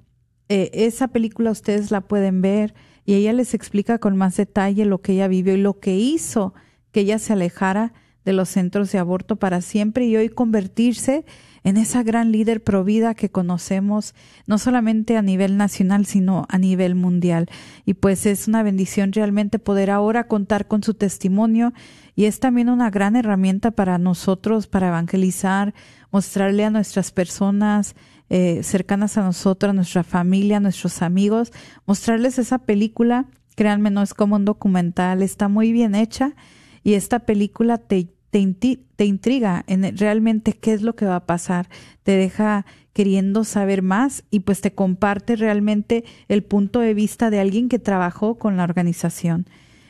[0.51, 2.75] eh, esa película ustedes la pueden ver
[3.07, 6.53] y ella les explica con más detalle lo que ella vivió y lo que hizo
[6.93, 7.95] que ella se alejara
[8.27, 11.25] de los centros de aborto para siempre y hoy convertirse
[11.65, 14.15] en esa gran líder provida que conocemos,
[14.47, 17.49] no solamente a nivel nacional, sino a nivel mundial.
[17.85, 21.73] Y pues es una bendición realmente poder ahora contar con su testimonio
[22.15, 25.75] y es también una gran herramienta para nosotros, para evangelizar,
[26.11, 27.95] mostrarle a nuestras personas
[28.31, 31.53] eh, cercanas a nosotros, a nuestra familia, a nuestros amigos,
[31.87, 33.27] mostrarles esa película.
[33.55, 36.35] Créanme, no es como un documental, está muy bien hecha
[36.83, 41.69] y esta película te, te, intriga en realmente qué es lo que va a pasar,
[42.03, 47.41] te deja queriendo saber más y pues te comparte realmente el punto de vista de
[47.41, 49.47] alguien que trabajó con la organización.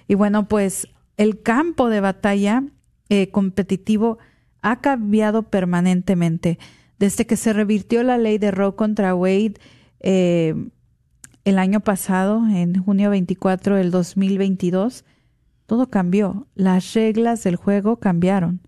[0.06, 2.64] Y bueno, pues el campo de batalla
[3.08, 4.18] eh, competitivo
[4.62, 6.58] ha cambiado permanentemente.
[6.98, 9.54] Desde que se revirtió la ley de Roe contra Wade
[10.00, 10.54] eh,
[11.44, 15.04] el año pasado, en junio 24 del 2022,
[15.68, 16.46] todo cambió.
[16.54, 18.62] Las reglas del juego cambiaron.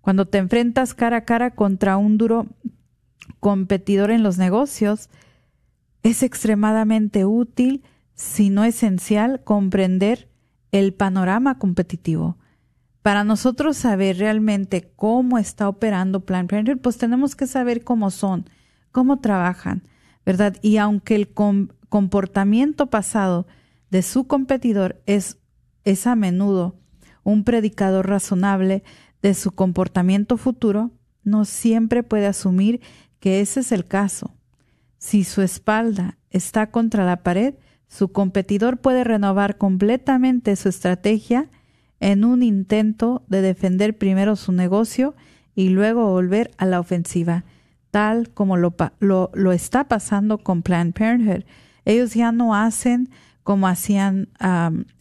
[0.00, 2.46] Cuando te enfrentas cara a cara contra un duro
[3.38, 5.10] competidor en los negocios,
[6.02, 10.30] es extremadamente útil, si no esencial, comprender
[10.70, 12.38] el panorama competitivo.
[13.02, 18.48] Para nosotros saber realmente cómo está operando Planned Parenthood, pues tenemos que saber cómo son,
[18.90, 19.86] cómo trabajan,
[20.24, 20.56] ¿verdad?
[20.62, 23.46] Y aunque el comportamiento pasado
[23.90, 25.36] de su competidor es,
[25.84, 26.76] es a menudo
[27.24, 28.82] un predicador razonable
[29.22, 30.90] de su comportamiento futuro,
[31.24, 32.80] no siempre puede asumir
[33.20, 34.34] que ese es el caso.
[34.98, 37.54] Si su espalda está contra la pared,
[37.86, 41.48] su competidor puede renovar completamente su estrategia
[42.00, 45.14] en un intento de defender primero su negocio
[45.54, 47.44] y luego volver a la ofensiva,
[47.90, 51.44] tal como lo, lo, está pasando con Planned Parenthood.
[51.84, 53.10] Ellos ya no hacen
[53.42, 54.28] como hacían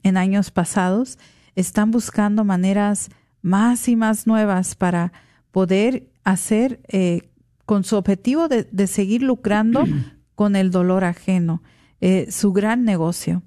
[0.04, 1.18] en años pasados,
[1.56, 3.10] están buscando maneras
[3.42, 5.12] más y más nuevas para
[5.52, 7.30] poder hacer eh,
[7.66, 9.84] con su objetivo de, seguir lucrando
[10.36, 11.62] con el dolor ajeno,
[12.00, 13.44] eh, su gran negocio.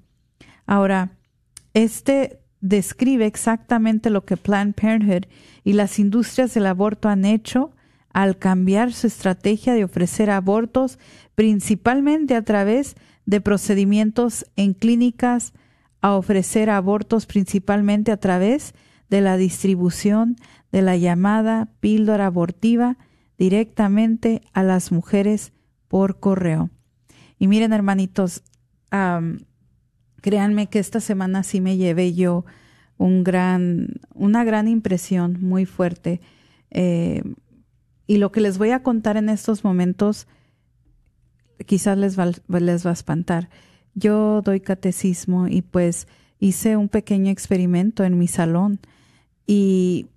[0.65, 1.11] Ahora,
[1.73, 5.27] este describe exactamente lo que Planned Parenthood
[5.63, 7.71] y las industrias del aborto han hecho
[8.11, 10.97] al cambiar su estrategia de ofrecer abortos
[11.35, 13.01] principalmente a través de
[13.41, 15.53] procedimientos en clínicas,
[16.01, 18.75] a ofrecer abortos principalmente a través
[19.09, 20.35] de la distribución
[20.71, 22.97] de la llamada píldora abortiva
[23.37, 25.51] directamente a las mujeres
[25.87, 26.69] por correo.
[27.39, 28.43] Y miren, hermanitos,
[30.21, 32.45] créanme que esta semana sí me llevé yo
[32.97, 36.21] un gran, una gran impresión muy fuerte.
[36.71, 37.23] Eh,
[38.07, 40.27] y lo que les voy a contar en estos momentos
[41.65, 43.49] quizás les va, les va a espantar.
[43.93, 46.07] Yo doy catecismo y pues
[46.39, 48.79] hice un pequeño experimento en mi salón
[49.47, 50.07] y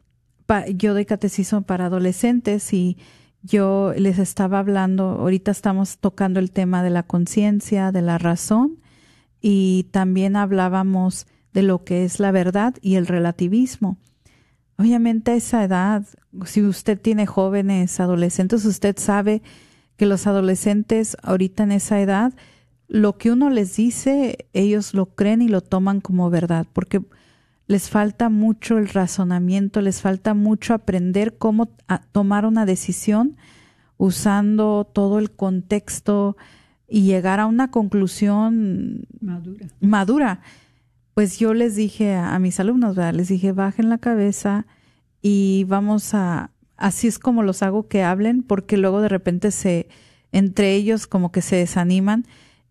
[0.74, 2.96] yo doy catecismo para adolescentes y
[3.42, 8.78] yo les estaba hablando, ahorita estamos tocando el tema de la conciencia, de la razón
[9.40, 13.96] y también hablábamos de lo que es la verdad y el relativismo.
[14.76, 16.04] Obviamente a esa edad,
[16.44, 19.42] si usted tiene jóvenes, adolescentes, usted sabe
[19.98, 22.32] que los adolescentes ahorita en esa edad,
[22.86, 27.02] lo que uno les dice, ellos lo creen y lo toman como verdad, porque
[27.66, 31.68] les falta mucho el razonamiento, les falta mucho aprender cómo
[32.12, 33.36] tomar una decisión
[33.98, 36.38] usando todo el contexto,
[36.88, 39.66] y llegar a una conclusión madura.
[39.80, 40.40] madura.
[41.14, 44.66] Pues yo les dije a, mis alumnos, les dije, bajen la cabeza
[45.20, 49.88] y vamos a, así es como los hago que hablen, porque luego de repente se,
[50.32, 52.24] entre ellos como que se desaniman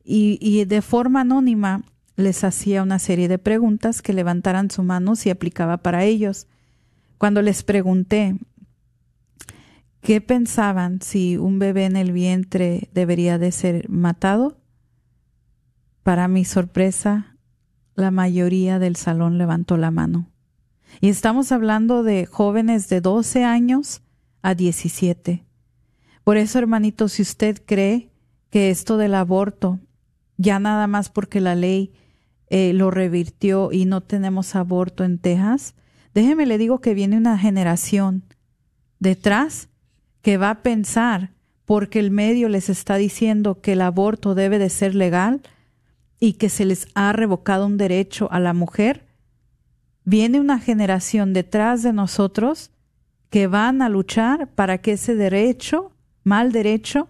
[0.03, 1.83] y, y de forma anónima
[2.15, 6.47] les hacía una serie de preguntas que levantaran su mano si aplicaba para ellos.
[7.19, 8.35] Cuando les pregunté
[10.01, 14.57] qué pensaban si un bebé en el vientre debería de ser matado,
[16.01, 17.35] para mi sorpresa,
[17.93, 20.29] la mayoría del salón levantó la mano.
[21.01, 24.01] Y estamos hablando de jóvenes de 12 años
[24.41, 25.45] a 17.
[26.23, 28.11] Por eso, hermanito, si usted cree
[28.49, 29.79] que esto del aborto,
[30.37, 31.93] ya nada más porque la ley
[32.49, 35.75] eh, lo revirtió y no tenemos aborto en Texas,
[36.13, 38.23] déjeme le digo que viene una generación
[38.99, 39.69] detrás
[40.21, 41.31] que va a pensar
[41.65, 45.41] porque el medio les está diciendo que el aborto debe de ser legal
[46.19, 49.06] y que se les ha revocado un derecho a la mujer,
[50.07, 52.71] viene una generación detrás de nosotros
[53.29, 55.91] que van a luchar para que ese derecho,
[56.23, 57.09] mal derecho,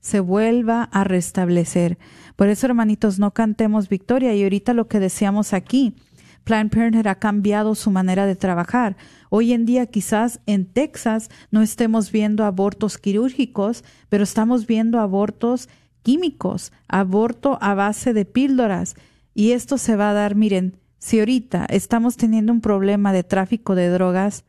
[0.00, 1.98] se vuelva a restablecer.
[2.34, 4.34] Por eso, hermanitos, no cantemos victoria.
[4.34, 5.94] Y ahorita lo que decíamos aquí,
[6.42, 8.96] Planned Parenthood ha cambiado su manera de trabajar.
[9.30, 15.68] Hoy en día quizás en Texas no estemos viendo abortos quirúrgicos, pero estamos viendo abortos
[16.02, 18.96] químicos, aborto a base de píldoras.
[19.32, 23.74] Y esto se va a dar, miren, si ahorita estamos teniendo un problema de tráfico
[23.74, 24.44] de drogas,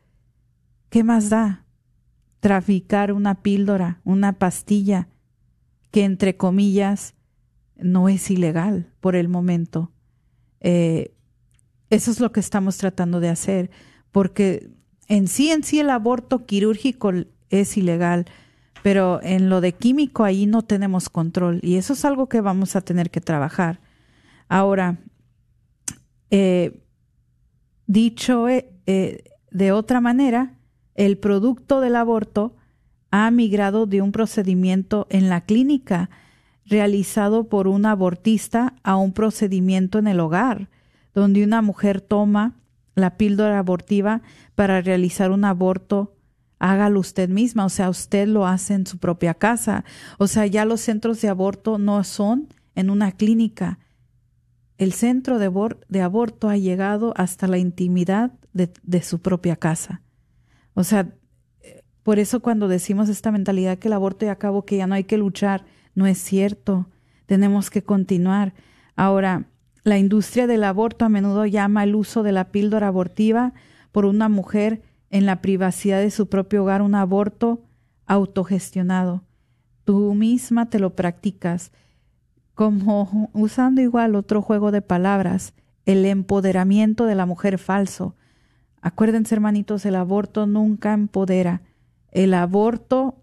[0.88, 1.64] ¿qué más da?
[2.38, 5.08] Traficar una píldora, una pastilla,
[5.90, 7.14] que entre comillas
[7.74, 9.90] no es ilegal por el momento.
[10.60, 11.16] Eh,
[11.90, 13.72] eso es lo que estamos tratando de hacer,
[14.12, 14.70] porque
[15.08, 17.10] en sí, en sí el aborto quirúrgico
[17.50, 18.26] es ilegal,
[18.84, 22.76] pero en lo de químico ahí no tenemos control y eso es algo que vamos
[22.76, 23.80] a tener que trabajar.
[24.48, 24.98] Ahora,
[26.30, 26.82] eh,
[27.86, 30.58] dicho eh, de otra manera,
[30.94, 32.56] el producto del aborto
[33.10, 36.10] ha migrado de un procedimiento en la clínica
[36.66, 40.68] realizado por un abortista a un procedimiento en el hogar,
[41.14, 42.56] donde una mujer toma
[42.94, 44.22] la píldora abortiva
[44.54, 46.16] para realizar un aborto,
[46.58, 49.84] hágalo usted misma, o sea, usted lo hace en su propia casa.
[50.18, 53.78] O sea, ya los centros de aborto no son en una clínica.
[54.78, 60.02] El centro de, aborto ha llegado hasta la intimidad de, de su propia casa.
[60.74, 61.14] O sea,
[62.04, 65.04] por eso cuando decimos esta mentalidad que el aborto ya acabó, que ya no hay
[65.04, 65.64] que luchar,
[65.94, 66.86] no es cierto.
[67.26, 68.52] Tenemos que continuar.
[68.94, 69.46] Ahora,
[69.84, 73.54] la industria del aborto a menudo llama el uso de la píldora abortiva
[73.90, 77.62] por una mujer en la privacidad de su propio hogar un aborto
[78.06, 79.24] autogestionado.
[79.84, 81.72] Tú misma te lo practicas,
[82.54, 88.16] como usando igual otro juego de palabras, el empoderamiento de la mujer falso.
[88.80, 91.62] Acuérdense, hermanitos, el aborto nunca empodera
[92.14, 93.20] el aborto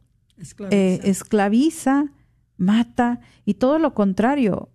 [0.69, 2.11] eh, esclaviza.
[2.57, 4.69] mata y todo lo contrario.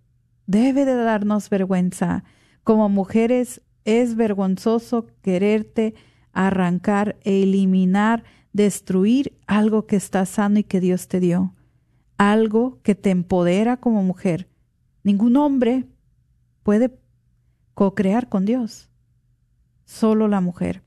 [0.45, 2.25] Debe de darnos vergüenza.
[2.63, 5.93] Como mujeres es vergonzoso quererte
[6.33, 11.53] arrancar e eliminar, destruir algo que está sano y que Dios te dio.
[12.17, 14.49] Algo que te empodera como mujer.
[15.03, 15.85] Ningún hombre
[16.63, 16.97] puede
[17.73, 18.89] co-crear con Dios.
[19.85, 20.83] Solo la mujer.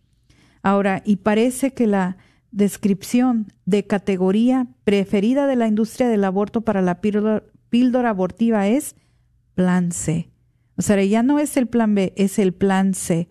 [0.63, 2.17] Ahora, y parece que la
[2.51, 8.97] descripción de categoría preferida de la industria del aborto para la píldora, abortiva es
[9.55, 10.31] plan C.
[10.77, 13.29] O sea, ya no es el plan B, es el plan C,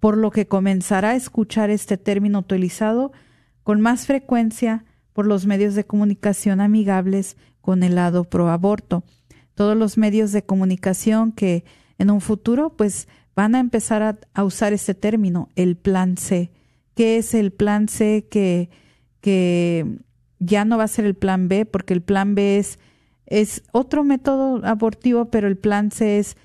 [0.00, 3.12] por lo que comenzará a escuchar este término utilizado
[3.62, 4.84] con más frecuencia
[5.14, 9.04] por los medios de comunicación amigables con el lado pro aborto.
[9.54, 11.64] Todos los medios de comunicación que
[11.96, 16.52] en un futuro pues van a empezar a usar este término, el plan C
[16.94, 18.70] qué es el plan C que,
[19.20, 19.98] que
[20.38, 22.78] ya no va a ser el plan B, porque el plan B es,
[23.26, 26.36] es otro método abortivo, pero el plan C es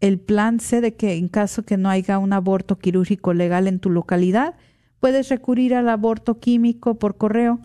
[0.00, 3.78] el plan C de que en caso que no haya un aborto quirúrgico legal en
[3.78, 4.56] tu localidad,
[5.00, 7.60] puedes recurrir al aborto químico por correo.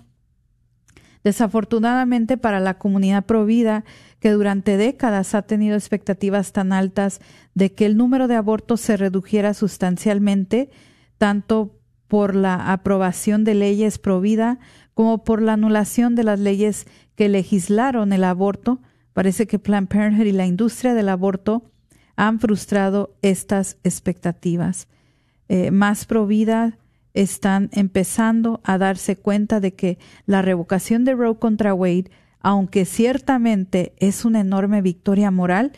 [1.24, 3.84] Desafortunadamente para la comunidad provida,
[4.20, 7.20] que durante décadas ha tenido expectativas tan altas
[7.54, 10.70] de que el número de abortos se redujera sustancialmente,
[11.18, 11.76] tanto
[12.08, 14.60] por la aprobación de leyes pro vida
[14.94, 18.82] como por la anulación de las leyes que legislaron el aborto,
[19.14, 21.72] parece que Planned Parenthood y la industria del aborto
[22.16, 24.88] han frustrado estas expectativas.
[25.48, 26.79] Eh, más pro vida
[27.14, 33.94] están empezando a darse cuenta de que la revocación de Roe contra Wade, aunque ciertamente
[33.98, 35.74] es una enorme victoria moral,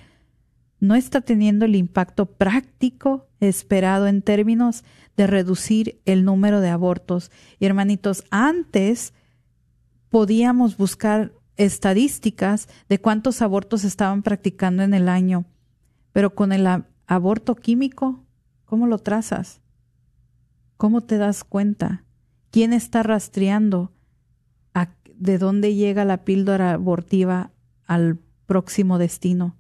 [0.80, 4.84] no está teniendo el impacto práctico esperado en términos
[5.16, 7.32] de reducir el número de abortos.
[7.60, 9.14] Y hermanitos, antes
[10.10, 15.46] podíamos buscar estadísticas de cuántos abortos estaban practicando en el año.
[16.12, 16.68] Pero con el
[17.08, 18.26] aborto químico,
[18.66, 19.62] ¿cómo lo trazas?
[20.82, 22.06] ¿Cómo te das cuenta?
[22.50, 23.92] ¿Quién está rastreando
[25.16, 27.52] de dónde llega la píldora abortiva
[27.86, 28.18] al
[28.48, 29.56] próximo destino?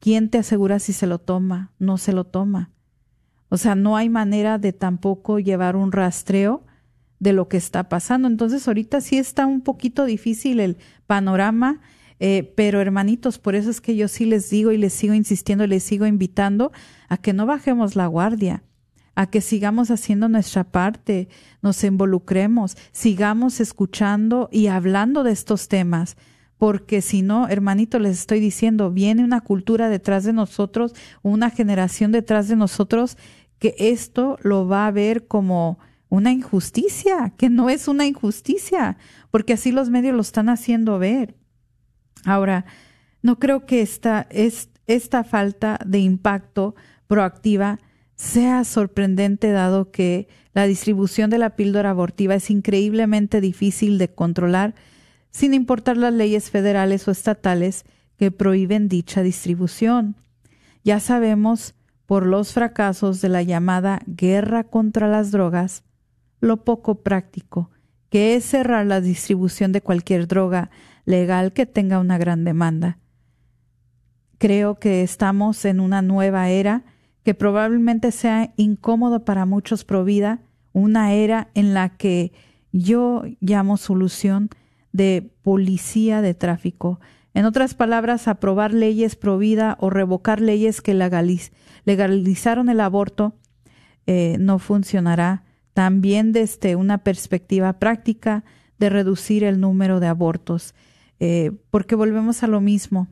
[0.00, 1.72] ¿Quién te asegura si se lo toma?
[1.78, 2.72] No se lo toma.
[3.48, 6.66] O sea, no hay manera de tampoco llevar un rastreo
[7.18, 8.28] de lo que está pasando.
[8.28, 11.80] Entonces, ahorita sí está un poquito difícil el panorama,
[12.20, 15.66] eh, pero hermanitos, por eso es que yo sí les digo y les sigo insistiendo,
[15.66, 16.70] les sigo invitando
[17.08, 18.62] a que no bajemos la guardia,
[19.14, 21.28] a que sigamos haciendo nuestra parte,
[21.60, 26.16] nos involucremos, sigamos escuchando y hablando de estos temas
[26.62, 32.12] porque si no, hermanito, les estoy diciendo, viene una cultura detrás de nosotros, una generación
[32.12, 33.18] detrás de nosotros,
[33.58, 38.96] que esto lo va a ver como una injusticia, que no es una injusticia,
[39.32, 41.34] porque así los medios lo están haciendo ver.
[42.24, 42.64] Ahora,
[43.22, 46.76] no creo que esta, es, esta falta de impacto
[47.08, 47.80] proactiva
[48.22, 54.76] sea sorprendente dado que la distribución de la píldora abortiva es increíblemente difícil de controlar
[55.32, 57.84] sin importar las leyes federales o estatales
[58.16, 60.14] que prohíben dicha distribución.
[60.84, 61.74] Ya sabemos,
[62.06, 65.82] por los fracasos de la llamada guerra contra las drogas,
[66.38, 67.70] lo poco práctico
[68.08, 70.70] que es cerrar la distribución de cualquier droga
[71.06, 72.98] legal que tenga una gran demanda.
[74.38, 76.84] Creo que estamos en una nueva era
[77.24, 80.40] que probablemente sea incómodo para muchos pro vida,
[80.72, 82.32] una era en la que
[82.72, 84.48] yo llamo solución
[84.92, 87.00] de policía de tráfico.
[87.34, 93.34] En otras palabras, aprobar leyes pro vida o revocar leyes que legalizaron el aborto
[94.06, 95.44] eh, no funcionará.
[95.74, 98.44] También desde una perspectiva práctica
[98.78, 100.74] de reducir el número de abortos,
[101.20, 103.08] eh, porque volvemos a lo mismo.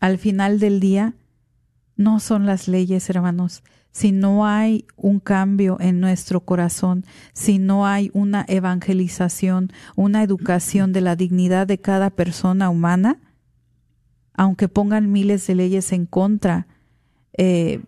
[0.00, 1.14] Al final del día,
[2.02, 7.86] no son las leyes, hermanos, si no hay un cambio en nuestro corazón, si no
[7.86, 13.20] hay una evangelización, una educación de la dignidad de cada persona humana,
[14.34, 16.66] aunque pongan miles de leyes en contra
[17.36, 17.82] eh,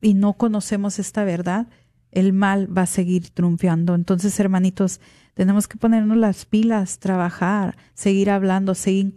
[0.00, 1.66] y no conocemos esta verdad,
[2.14, 3.94] el mal va a seguir triunfando.
[3.94, 5.00] Entonces, hermanitos,
[5.34, 9.12] tenemos que ponernos las pilas, trabajar, seguir hablando, seguir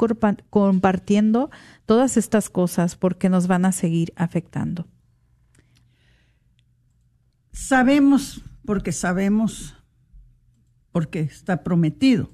[0.49, 1.49] compartiendo
[1.85, 4.87] todas estas cosas porque nos van a seguir afectando.
[7.51, 9.75] Sabemos, porque sabemos,
[10.91, 12.31] porque está prometido,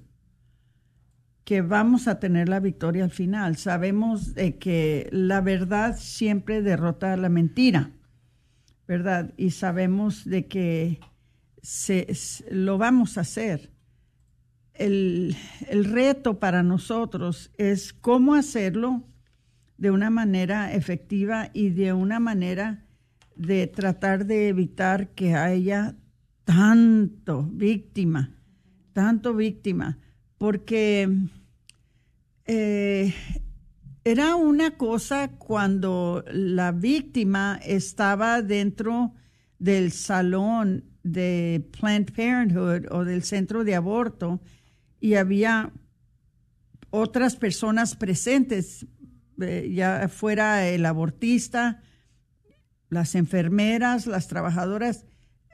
[1.44, 3.58] que vamos a tener la victoria al final.
[3.58, 7.92] Sabemos de que la verdad siempre derrota a la mentira,
[8.88, 9.34] ¿verdad?
[9.38, 11.00] Y sabemos de que
[11.62, 12.08] se,
[12.50, 13.72] lo vamos a hacer.
[14.74, 15.36] El,
[15.70, 19.04] el reto para nosotros es cómo hacerlo
[19.78, 22.86] de una manera efectiva y de una manera
[23.36, 25.96] de tratar de evitar que haya
[26.44, 28.36] tanto víctima,
[28.94, 29.98] tanto víctima,
[30.38, 31.10] porque
[32.46, 33.14] eh,
[34.04, 39.14] era una cosa cuando la víctima estaba dentro
[39.60, 44.42] del salón de Planned Parenthood o del centro de aborto
[45.00, 45.72] y había
[46.90, 48.86] otras personas presentes,
[49.42, 51.82] eh, ya fuera el abortista,
[52.90, 55.06] las enfermeras, las trabajadoras,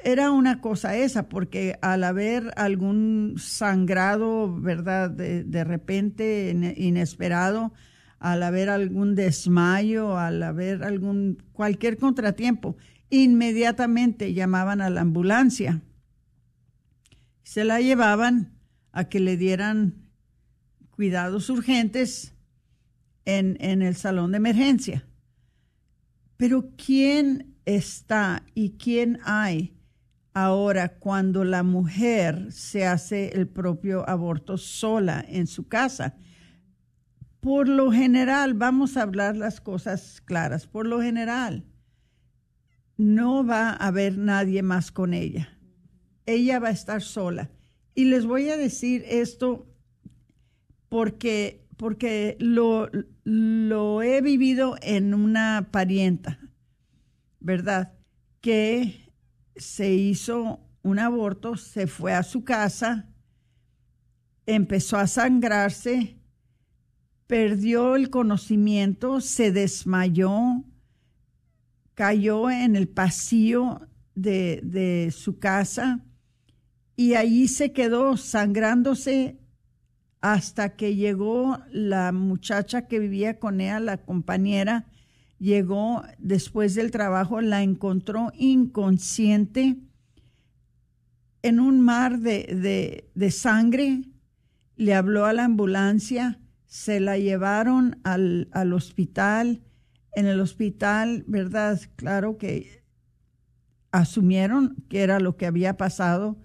[0.04, 5.10] era una cosa esa, porque al haber algún sangrado, ¿verdad?
[5.10, 7.74] De, repente, inesperado,
[8.20, 12.76] al haber algún desmayo, al haber algún, cualquier contratiempo,
[13.09, 15.82] inmediatamente llamaban a la ambulancia.
[17.43, 18.53] Se la llevaban
[18.91, 20.09] a que le dieran
[20.91, 22.36] cuidados urgentes
[23.26, 25.07] en, en el salón de emergencia.
[26.36, 29.76] Pero ¿quién está y quién hay
[30.34, 36.17] ahora cuando la mujer se hace el propio aborto sola en su casa?
[37.40, 41.66] Por lo general, vamos a hablar las cosas claras, por lo general,
[42.98, 45.58] no va a haber nadie más con ella.
[46.26, 47.50] Ella va a estar sola.
[47.96, 49.68] Y les voy a decir esto
[50.90, 52.90] porque porque lo,
[53.24, 56.38] lo he vivido en una parienta,
[57.40, 57.94] ¿verdad?
[58.42, 59.14] Que
[59.56, 63.08] se hizo un aborto, se fue a su casa,
[64.46, 66.18] empezó a sangrarse,
[67.30, 70.64] perdió el conocimiento, se desmayó,
[71.94, 73.82] cayó en el pasillo
[74.16, 76.04] de, de su casa
[76.96, 79.38] y allí se quedó sangrándose
[80.22, 84.88] hasta que llegó la muchacha que vivía con ella, la compañera,
[85.38, 89.78] llegó después del trabajo, la encontró inconsciente
[91.44, 94.02] en un mar de, de, sangre,
[94.78, 99.63] le habló a la ambulancia, se la llevaron al, al hospital.
[100.13, 101.80] En el hospital, ¿verdad?
[101.95, 102.84] Claro que
[103.91, 106.38] asumieron que era lo que había pasado,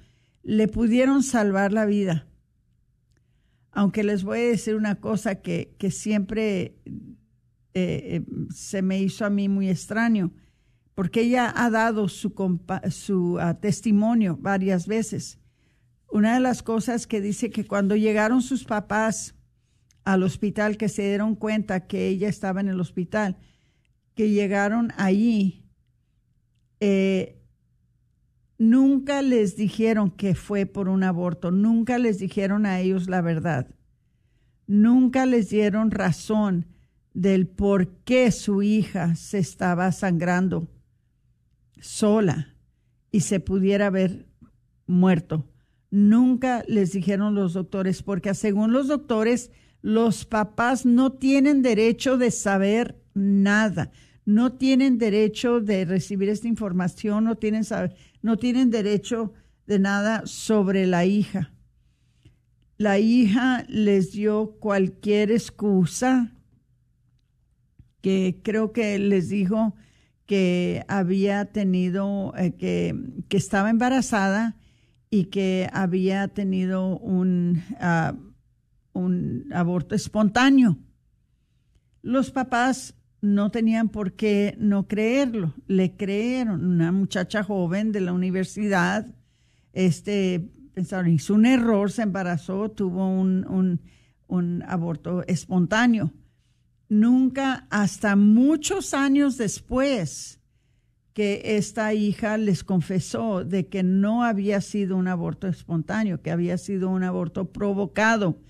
[0.43, 2.27] le pudieron salvar la vida.
[3.71, 7.05] Aunque les voy a decir una cosa que, que siempre eh,
[7.75, 10.33] eh, se me hizo a mí muy extraño,
[10.95, 12.33] porque ella ha dado su,
[12.91, 15.39] su ah, testimonio varias veces.
[16.09, 19.34] Una de las cosas que dice que cuando llegaron sus papás
[20.05, 23.37] al hospital, que se dieron cuenta que ella estaba en el hospital,
[24.15, 25.65] que llegaron allí,
[26.81, 27.41] eh,
[28.59, 33.75] nunca les dijeron que fue por un aborto, nunca les dijeron a ellos la verdad,
[34.67, 36.67] nunca les dieron razón
[37.13, 40.69] del por qué su hija se estaba sangrando
[41.81, 42.55] sola
[43.11, 44.27] y se pudiera haber
[44.87, 45.49] muerto.
[45.91, 49.53] Nunca les dijeron los doctores, porque según los doctores,
[49.85, 53.91] los papás no tienen derecho de saber nada,
[54.25, 57.65] no tienen derecho de recibir esta información, no tienen,
[58.23, 59.35] no tienen derecho
[59.67, 61.53] de nada sobre la hija.
[62.79, 66.33] La hija les dio cualquier excusa
[68.01, 69.77] que creo que les dijo
[70.25, 72.97] que había tenido, eh, que,
[73.29, 74.57] que, estaba embarazada
[75.11, 78.15] y que había tenido un, ah,
[78.95, 80.79] un aborto espontáneo.
[82.01, 86.65] Los papás no tenían por qué no creerlo, le creyeron.
[86.65, 89.07] Una muchacha joven de la universidad,
[89.75, 93.81] este, pensaron, hizo un error, se embarazó, tuvo un, un,
[94.27, 96.11] un aborto espontáneo
[96.89, 100.41] nunca hasta muchos años después
[101.13, 106.59] que esta hija les confesó de que no había sido un aborto espontáneo, que había
[106.59, 108.41] sido un aborto provocado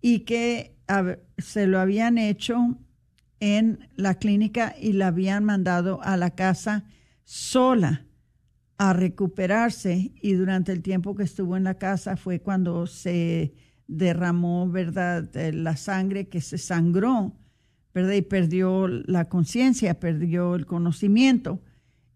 [0.00, 0.76] y que
[1.38, 2.78] se lo habían hecho
[3.38, 6.84] en la clínica y la habían mandado a la casa
[7.24, 8.06] sola
[8.76, 13.54] a recuperarse y durante el tiempo que estuvo en la casa fue cuando se
[13.86, 17.40] derramó, ¿verdad?, la sangre que se sangró
[17.92, 18.12] ¿verdad?
[18.12, 21.60] Y perdió la conciencia, perdió el conocimiento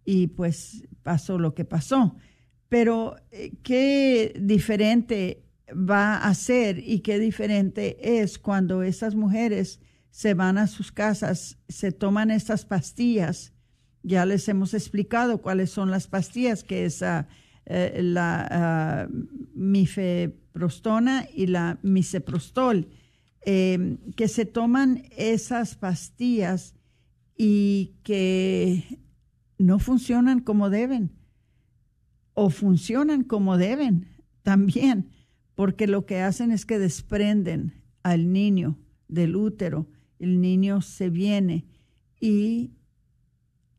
[0.05, 2.17] y pues pasó lo que pasó.
[2.69, 5.43] Pero eh, qué diferente
[5.75, 11.59] va a ser y qué diferente es cuando esas mujeres se van a sus casas,
[11.69, 13.53] se toman estas pastillas.
[14.03, 17.27] Ya les hemos explicado cuáles son las pastillas, que es ah,
[17.67, 19.09] eh, la ah,
[19.55, 22.89] mifeprostona y la miseprostol
[23.47, 26.75] Em, que se toman esas pastillas
[27.37, 29.03] y que
[29.59, 31.13] no funcionan como deben
[32.33, 34.09] o funcionan como deben
[34.43, 35.11] también,
[35.55, 38.79] porque lo que hacen es que desprenden al niño
[39.09, 39.87] del útero,
[40.19, 41.67] el niño se viene
[42.21, 42.73] y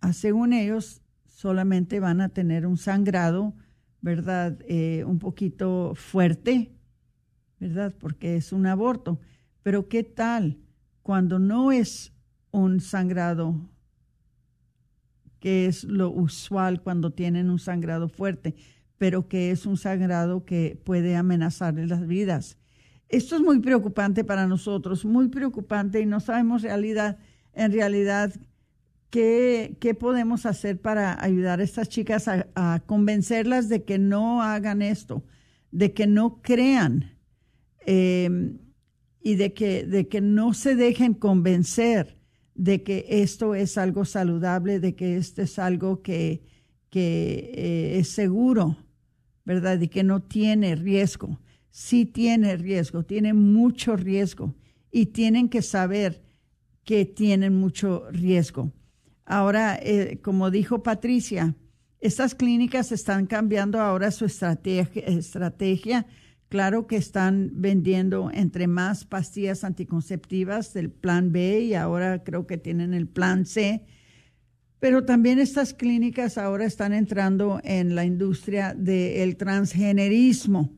[0.01, 3.53] ah, según ellos solamente van a tener un sangrado,
[4.01, 4.57] ¿verdad?
[4.67, 6.71] Eh, un poquito fuerte,
[7.59, 7.93] ¿verdad?
[7.99, 9.19] Porque es un aborto.
[9.63, 10.59] Pero ¿qué tal
[11.01, 12.13] cuando no es
[12.51, 13.69] un sangrado
[15.39, 18.55] que es lo usual cuando tienen un sangrado fuerte,
[18.97, 22.57] pero que es un sangrado que puede amenazar las vidas?
[23.09, 27.17] Esto es muy preocupante para nosotros, muy preocupante y no sabemos realidad,
[27.53, 28.33] en realidad
[29.09, 34.81] qué, qué podemos hacer para ayudar a estas chicas a, convencerlas de que no hagan
[34.81, 35.23] esto,
[35.71, 37.11] de que no crean.
[37.87, 38.57] Eh,
[39.25, 42.15] y de que, de que no se dejen convencer
[42.53, 46.43] de que esto es algo saludable, de que esto es algo que,
[46.91, 48.77] que eh, es seguro,
[49.45, 49.79] ¿verdad?
[49.79, 51.39] Y que no tiene riesgo.
[51.69, 54.55] Sí tiene riesgo, tiene mucho riesgo
[54.91, 56.21] y tienen que saber
[56.83, 58.71] que tienen mucho riesgo.
[59.25, 61.55] Ahora, eh, como dijo Patricia,
[61.99, 66.05] estas clínicas están cambiando ahora su estrategia, estrategia
[66.49, 72.57] Claro que están vendiendo entre más pastillas anticonceptivas del plan B y ahora creo que
[72.57, 73.85] tienen el plan C.
[74.79, 80.71] Pero también estas clínicas ahora están entrando en la industria del transgenerismo.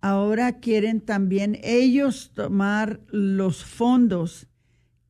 [0.00, 4.48] Ahora quieren también ellos tomar los fondos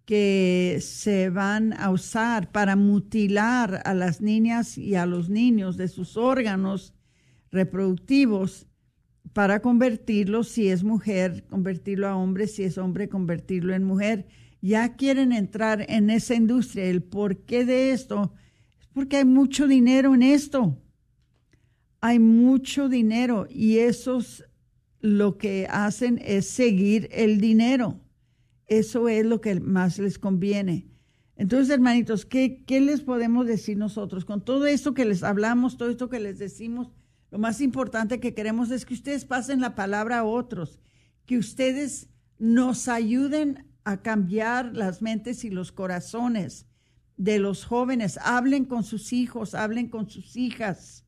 [0.06, 5.88] que se van a usar para mutilar a las niñas y a los niños de
[5.88, 6.94] sus órganos
[7.50, 8.66] reproductivos
[9.34, 14.26] para convertirlo, si es mujer, convertirlo a hombre, si es hombre, convertirlo en mujer.
[14.60, 16.84] Ya quieren entrar en esa industria.
[16.84, 18.32] El porqué de esto
[18.80, 20.80] es porque hay mucho dinero en esto.
[22.00, 24.44] Hay mucho dinero y esos
[25.00, 28.00] lo que hacen es seguir el dinero.
[28.66, 30.88] Eso es lo que más les conviene.
[31.36, 34.24] Entonces, hermanitos, ¿qué, ¿qué, les podemos decir nosotros?
[34.24, 36.90] Con todo esto que les hablamos, todo esto que les decimos,
[37.30, 40.80] lo más importante que queremos es que ustedes pasen la palabra a otros,
[41.26, 46.66] que ustedes nos ayuden a cambiar las mentes y los corazones
[47.16, 48.18] de los jóvenes.
[48.22, 51.06] Hablen con sus hijos, hablen con sus hijas.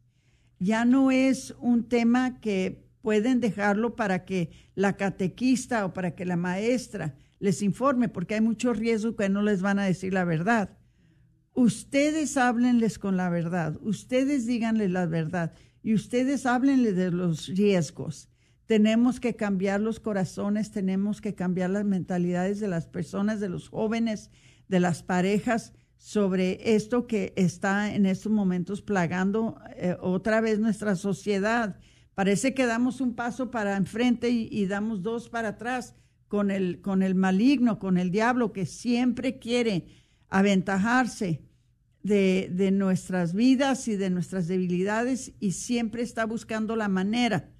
[0.58, 6.24] Ya no es un tema que pueden dejarlo para que la catequista o para que
[6.24, 10.24] la maestra les informe, porque hay mucho riesgo que no les van a decir la
[10.24, 10.78] verdad.
[11.52, 15.52] Ustedes háblenles con la verdad, ustedes díganles la verdad
[15.82, 18.29] y ustedes háblenles de los riesgos.
[18.70, 23.68] Tenemos que cambiar los corazones, tenemos que cambiar las mentalidades de las personas, de los
[23.68, 24.30] jóvenes,
[24.68, 30.94] de las parejas sobre esto que está en estos momentos plagando eh, otra vez nuestra
[30.94, 31.80] sociedad.
[32.14, 35.96] Parece que damos un paso para enfrente y, y damos dos para atrás
[36.28, 39.88] con el, con el maligno, con el diablo que siempre quiere
[40.28, 41.42] aventajarse
[42.04, 47.50] de, de, nuestras vidas y de nuestras debilidades y siempre está buscando la manera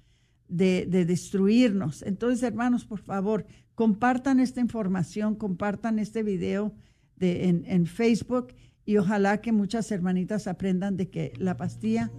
[0.51, 2.03] de, de destruirnos.
[2.03, 6.73] Entonces, hermanos, por favor, compartan esta información, compartan este video
[7.15, 8.53] de, en, en Facebook
[8.85, 12.11] y ojalá que muchas hermanitas aprendan de que la pastilla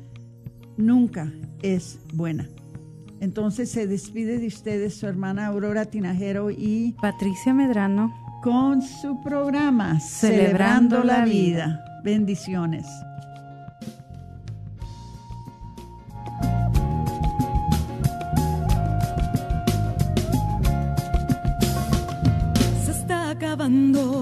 [0.76, 2.48] nunca es buena.
[3.20, 8.12] Entonces se despide de ustedes su hermana Aurora Tinajero y Patricia Medrano
[8.42, 11.84] con su programa Celebrando, Celebrando la vida.
[12.02, 12.86] Bendiciones.
[23.64, 24.21] Está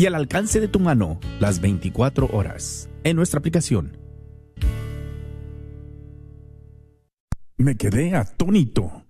[0.00, 3.98] y al alcance de tu mano las 24 horas en nuestra aplicación.
[7.58, 9.04] Me quedé atónito.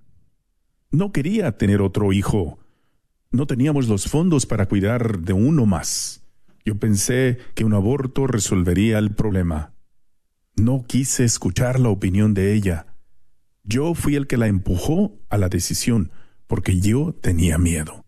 [0.91, 2.59] No quería tener otro hijo.
[3.30, 6.24] No teníamos los fondos para cuidar de uno más.
[6.64, 9.72] Yo pensé que un aborto resolvería el problema.
[10.57, 12.97] No quise escuchar la opinión de ella.
[13.62, 16.11] Yo fui el que la empujó a la decisión
[16.49, 18.05] porque yo tenía miedo.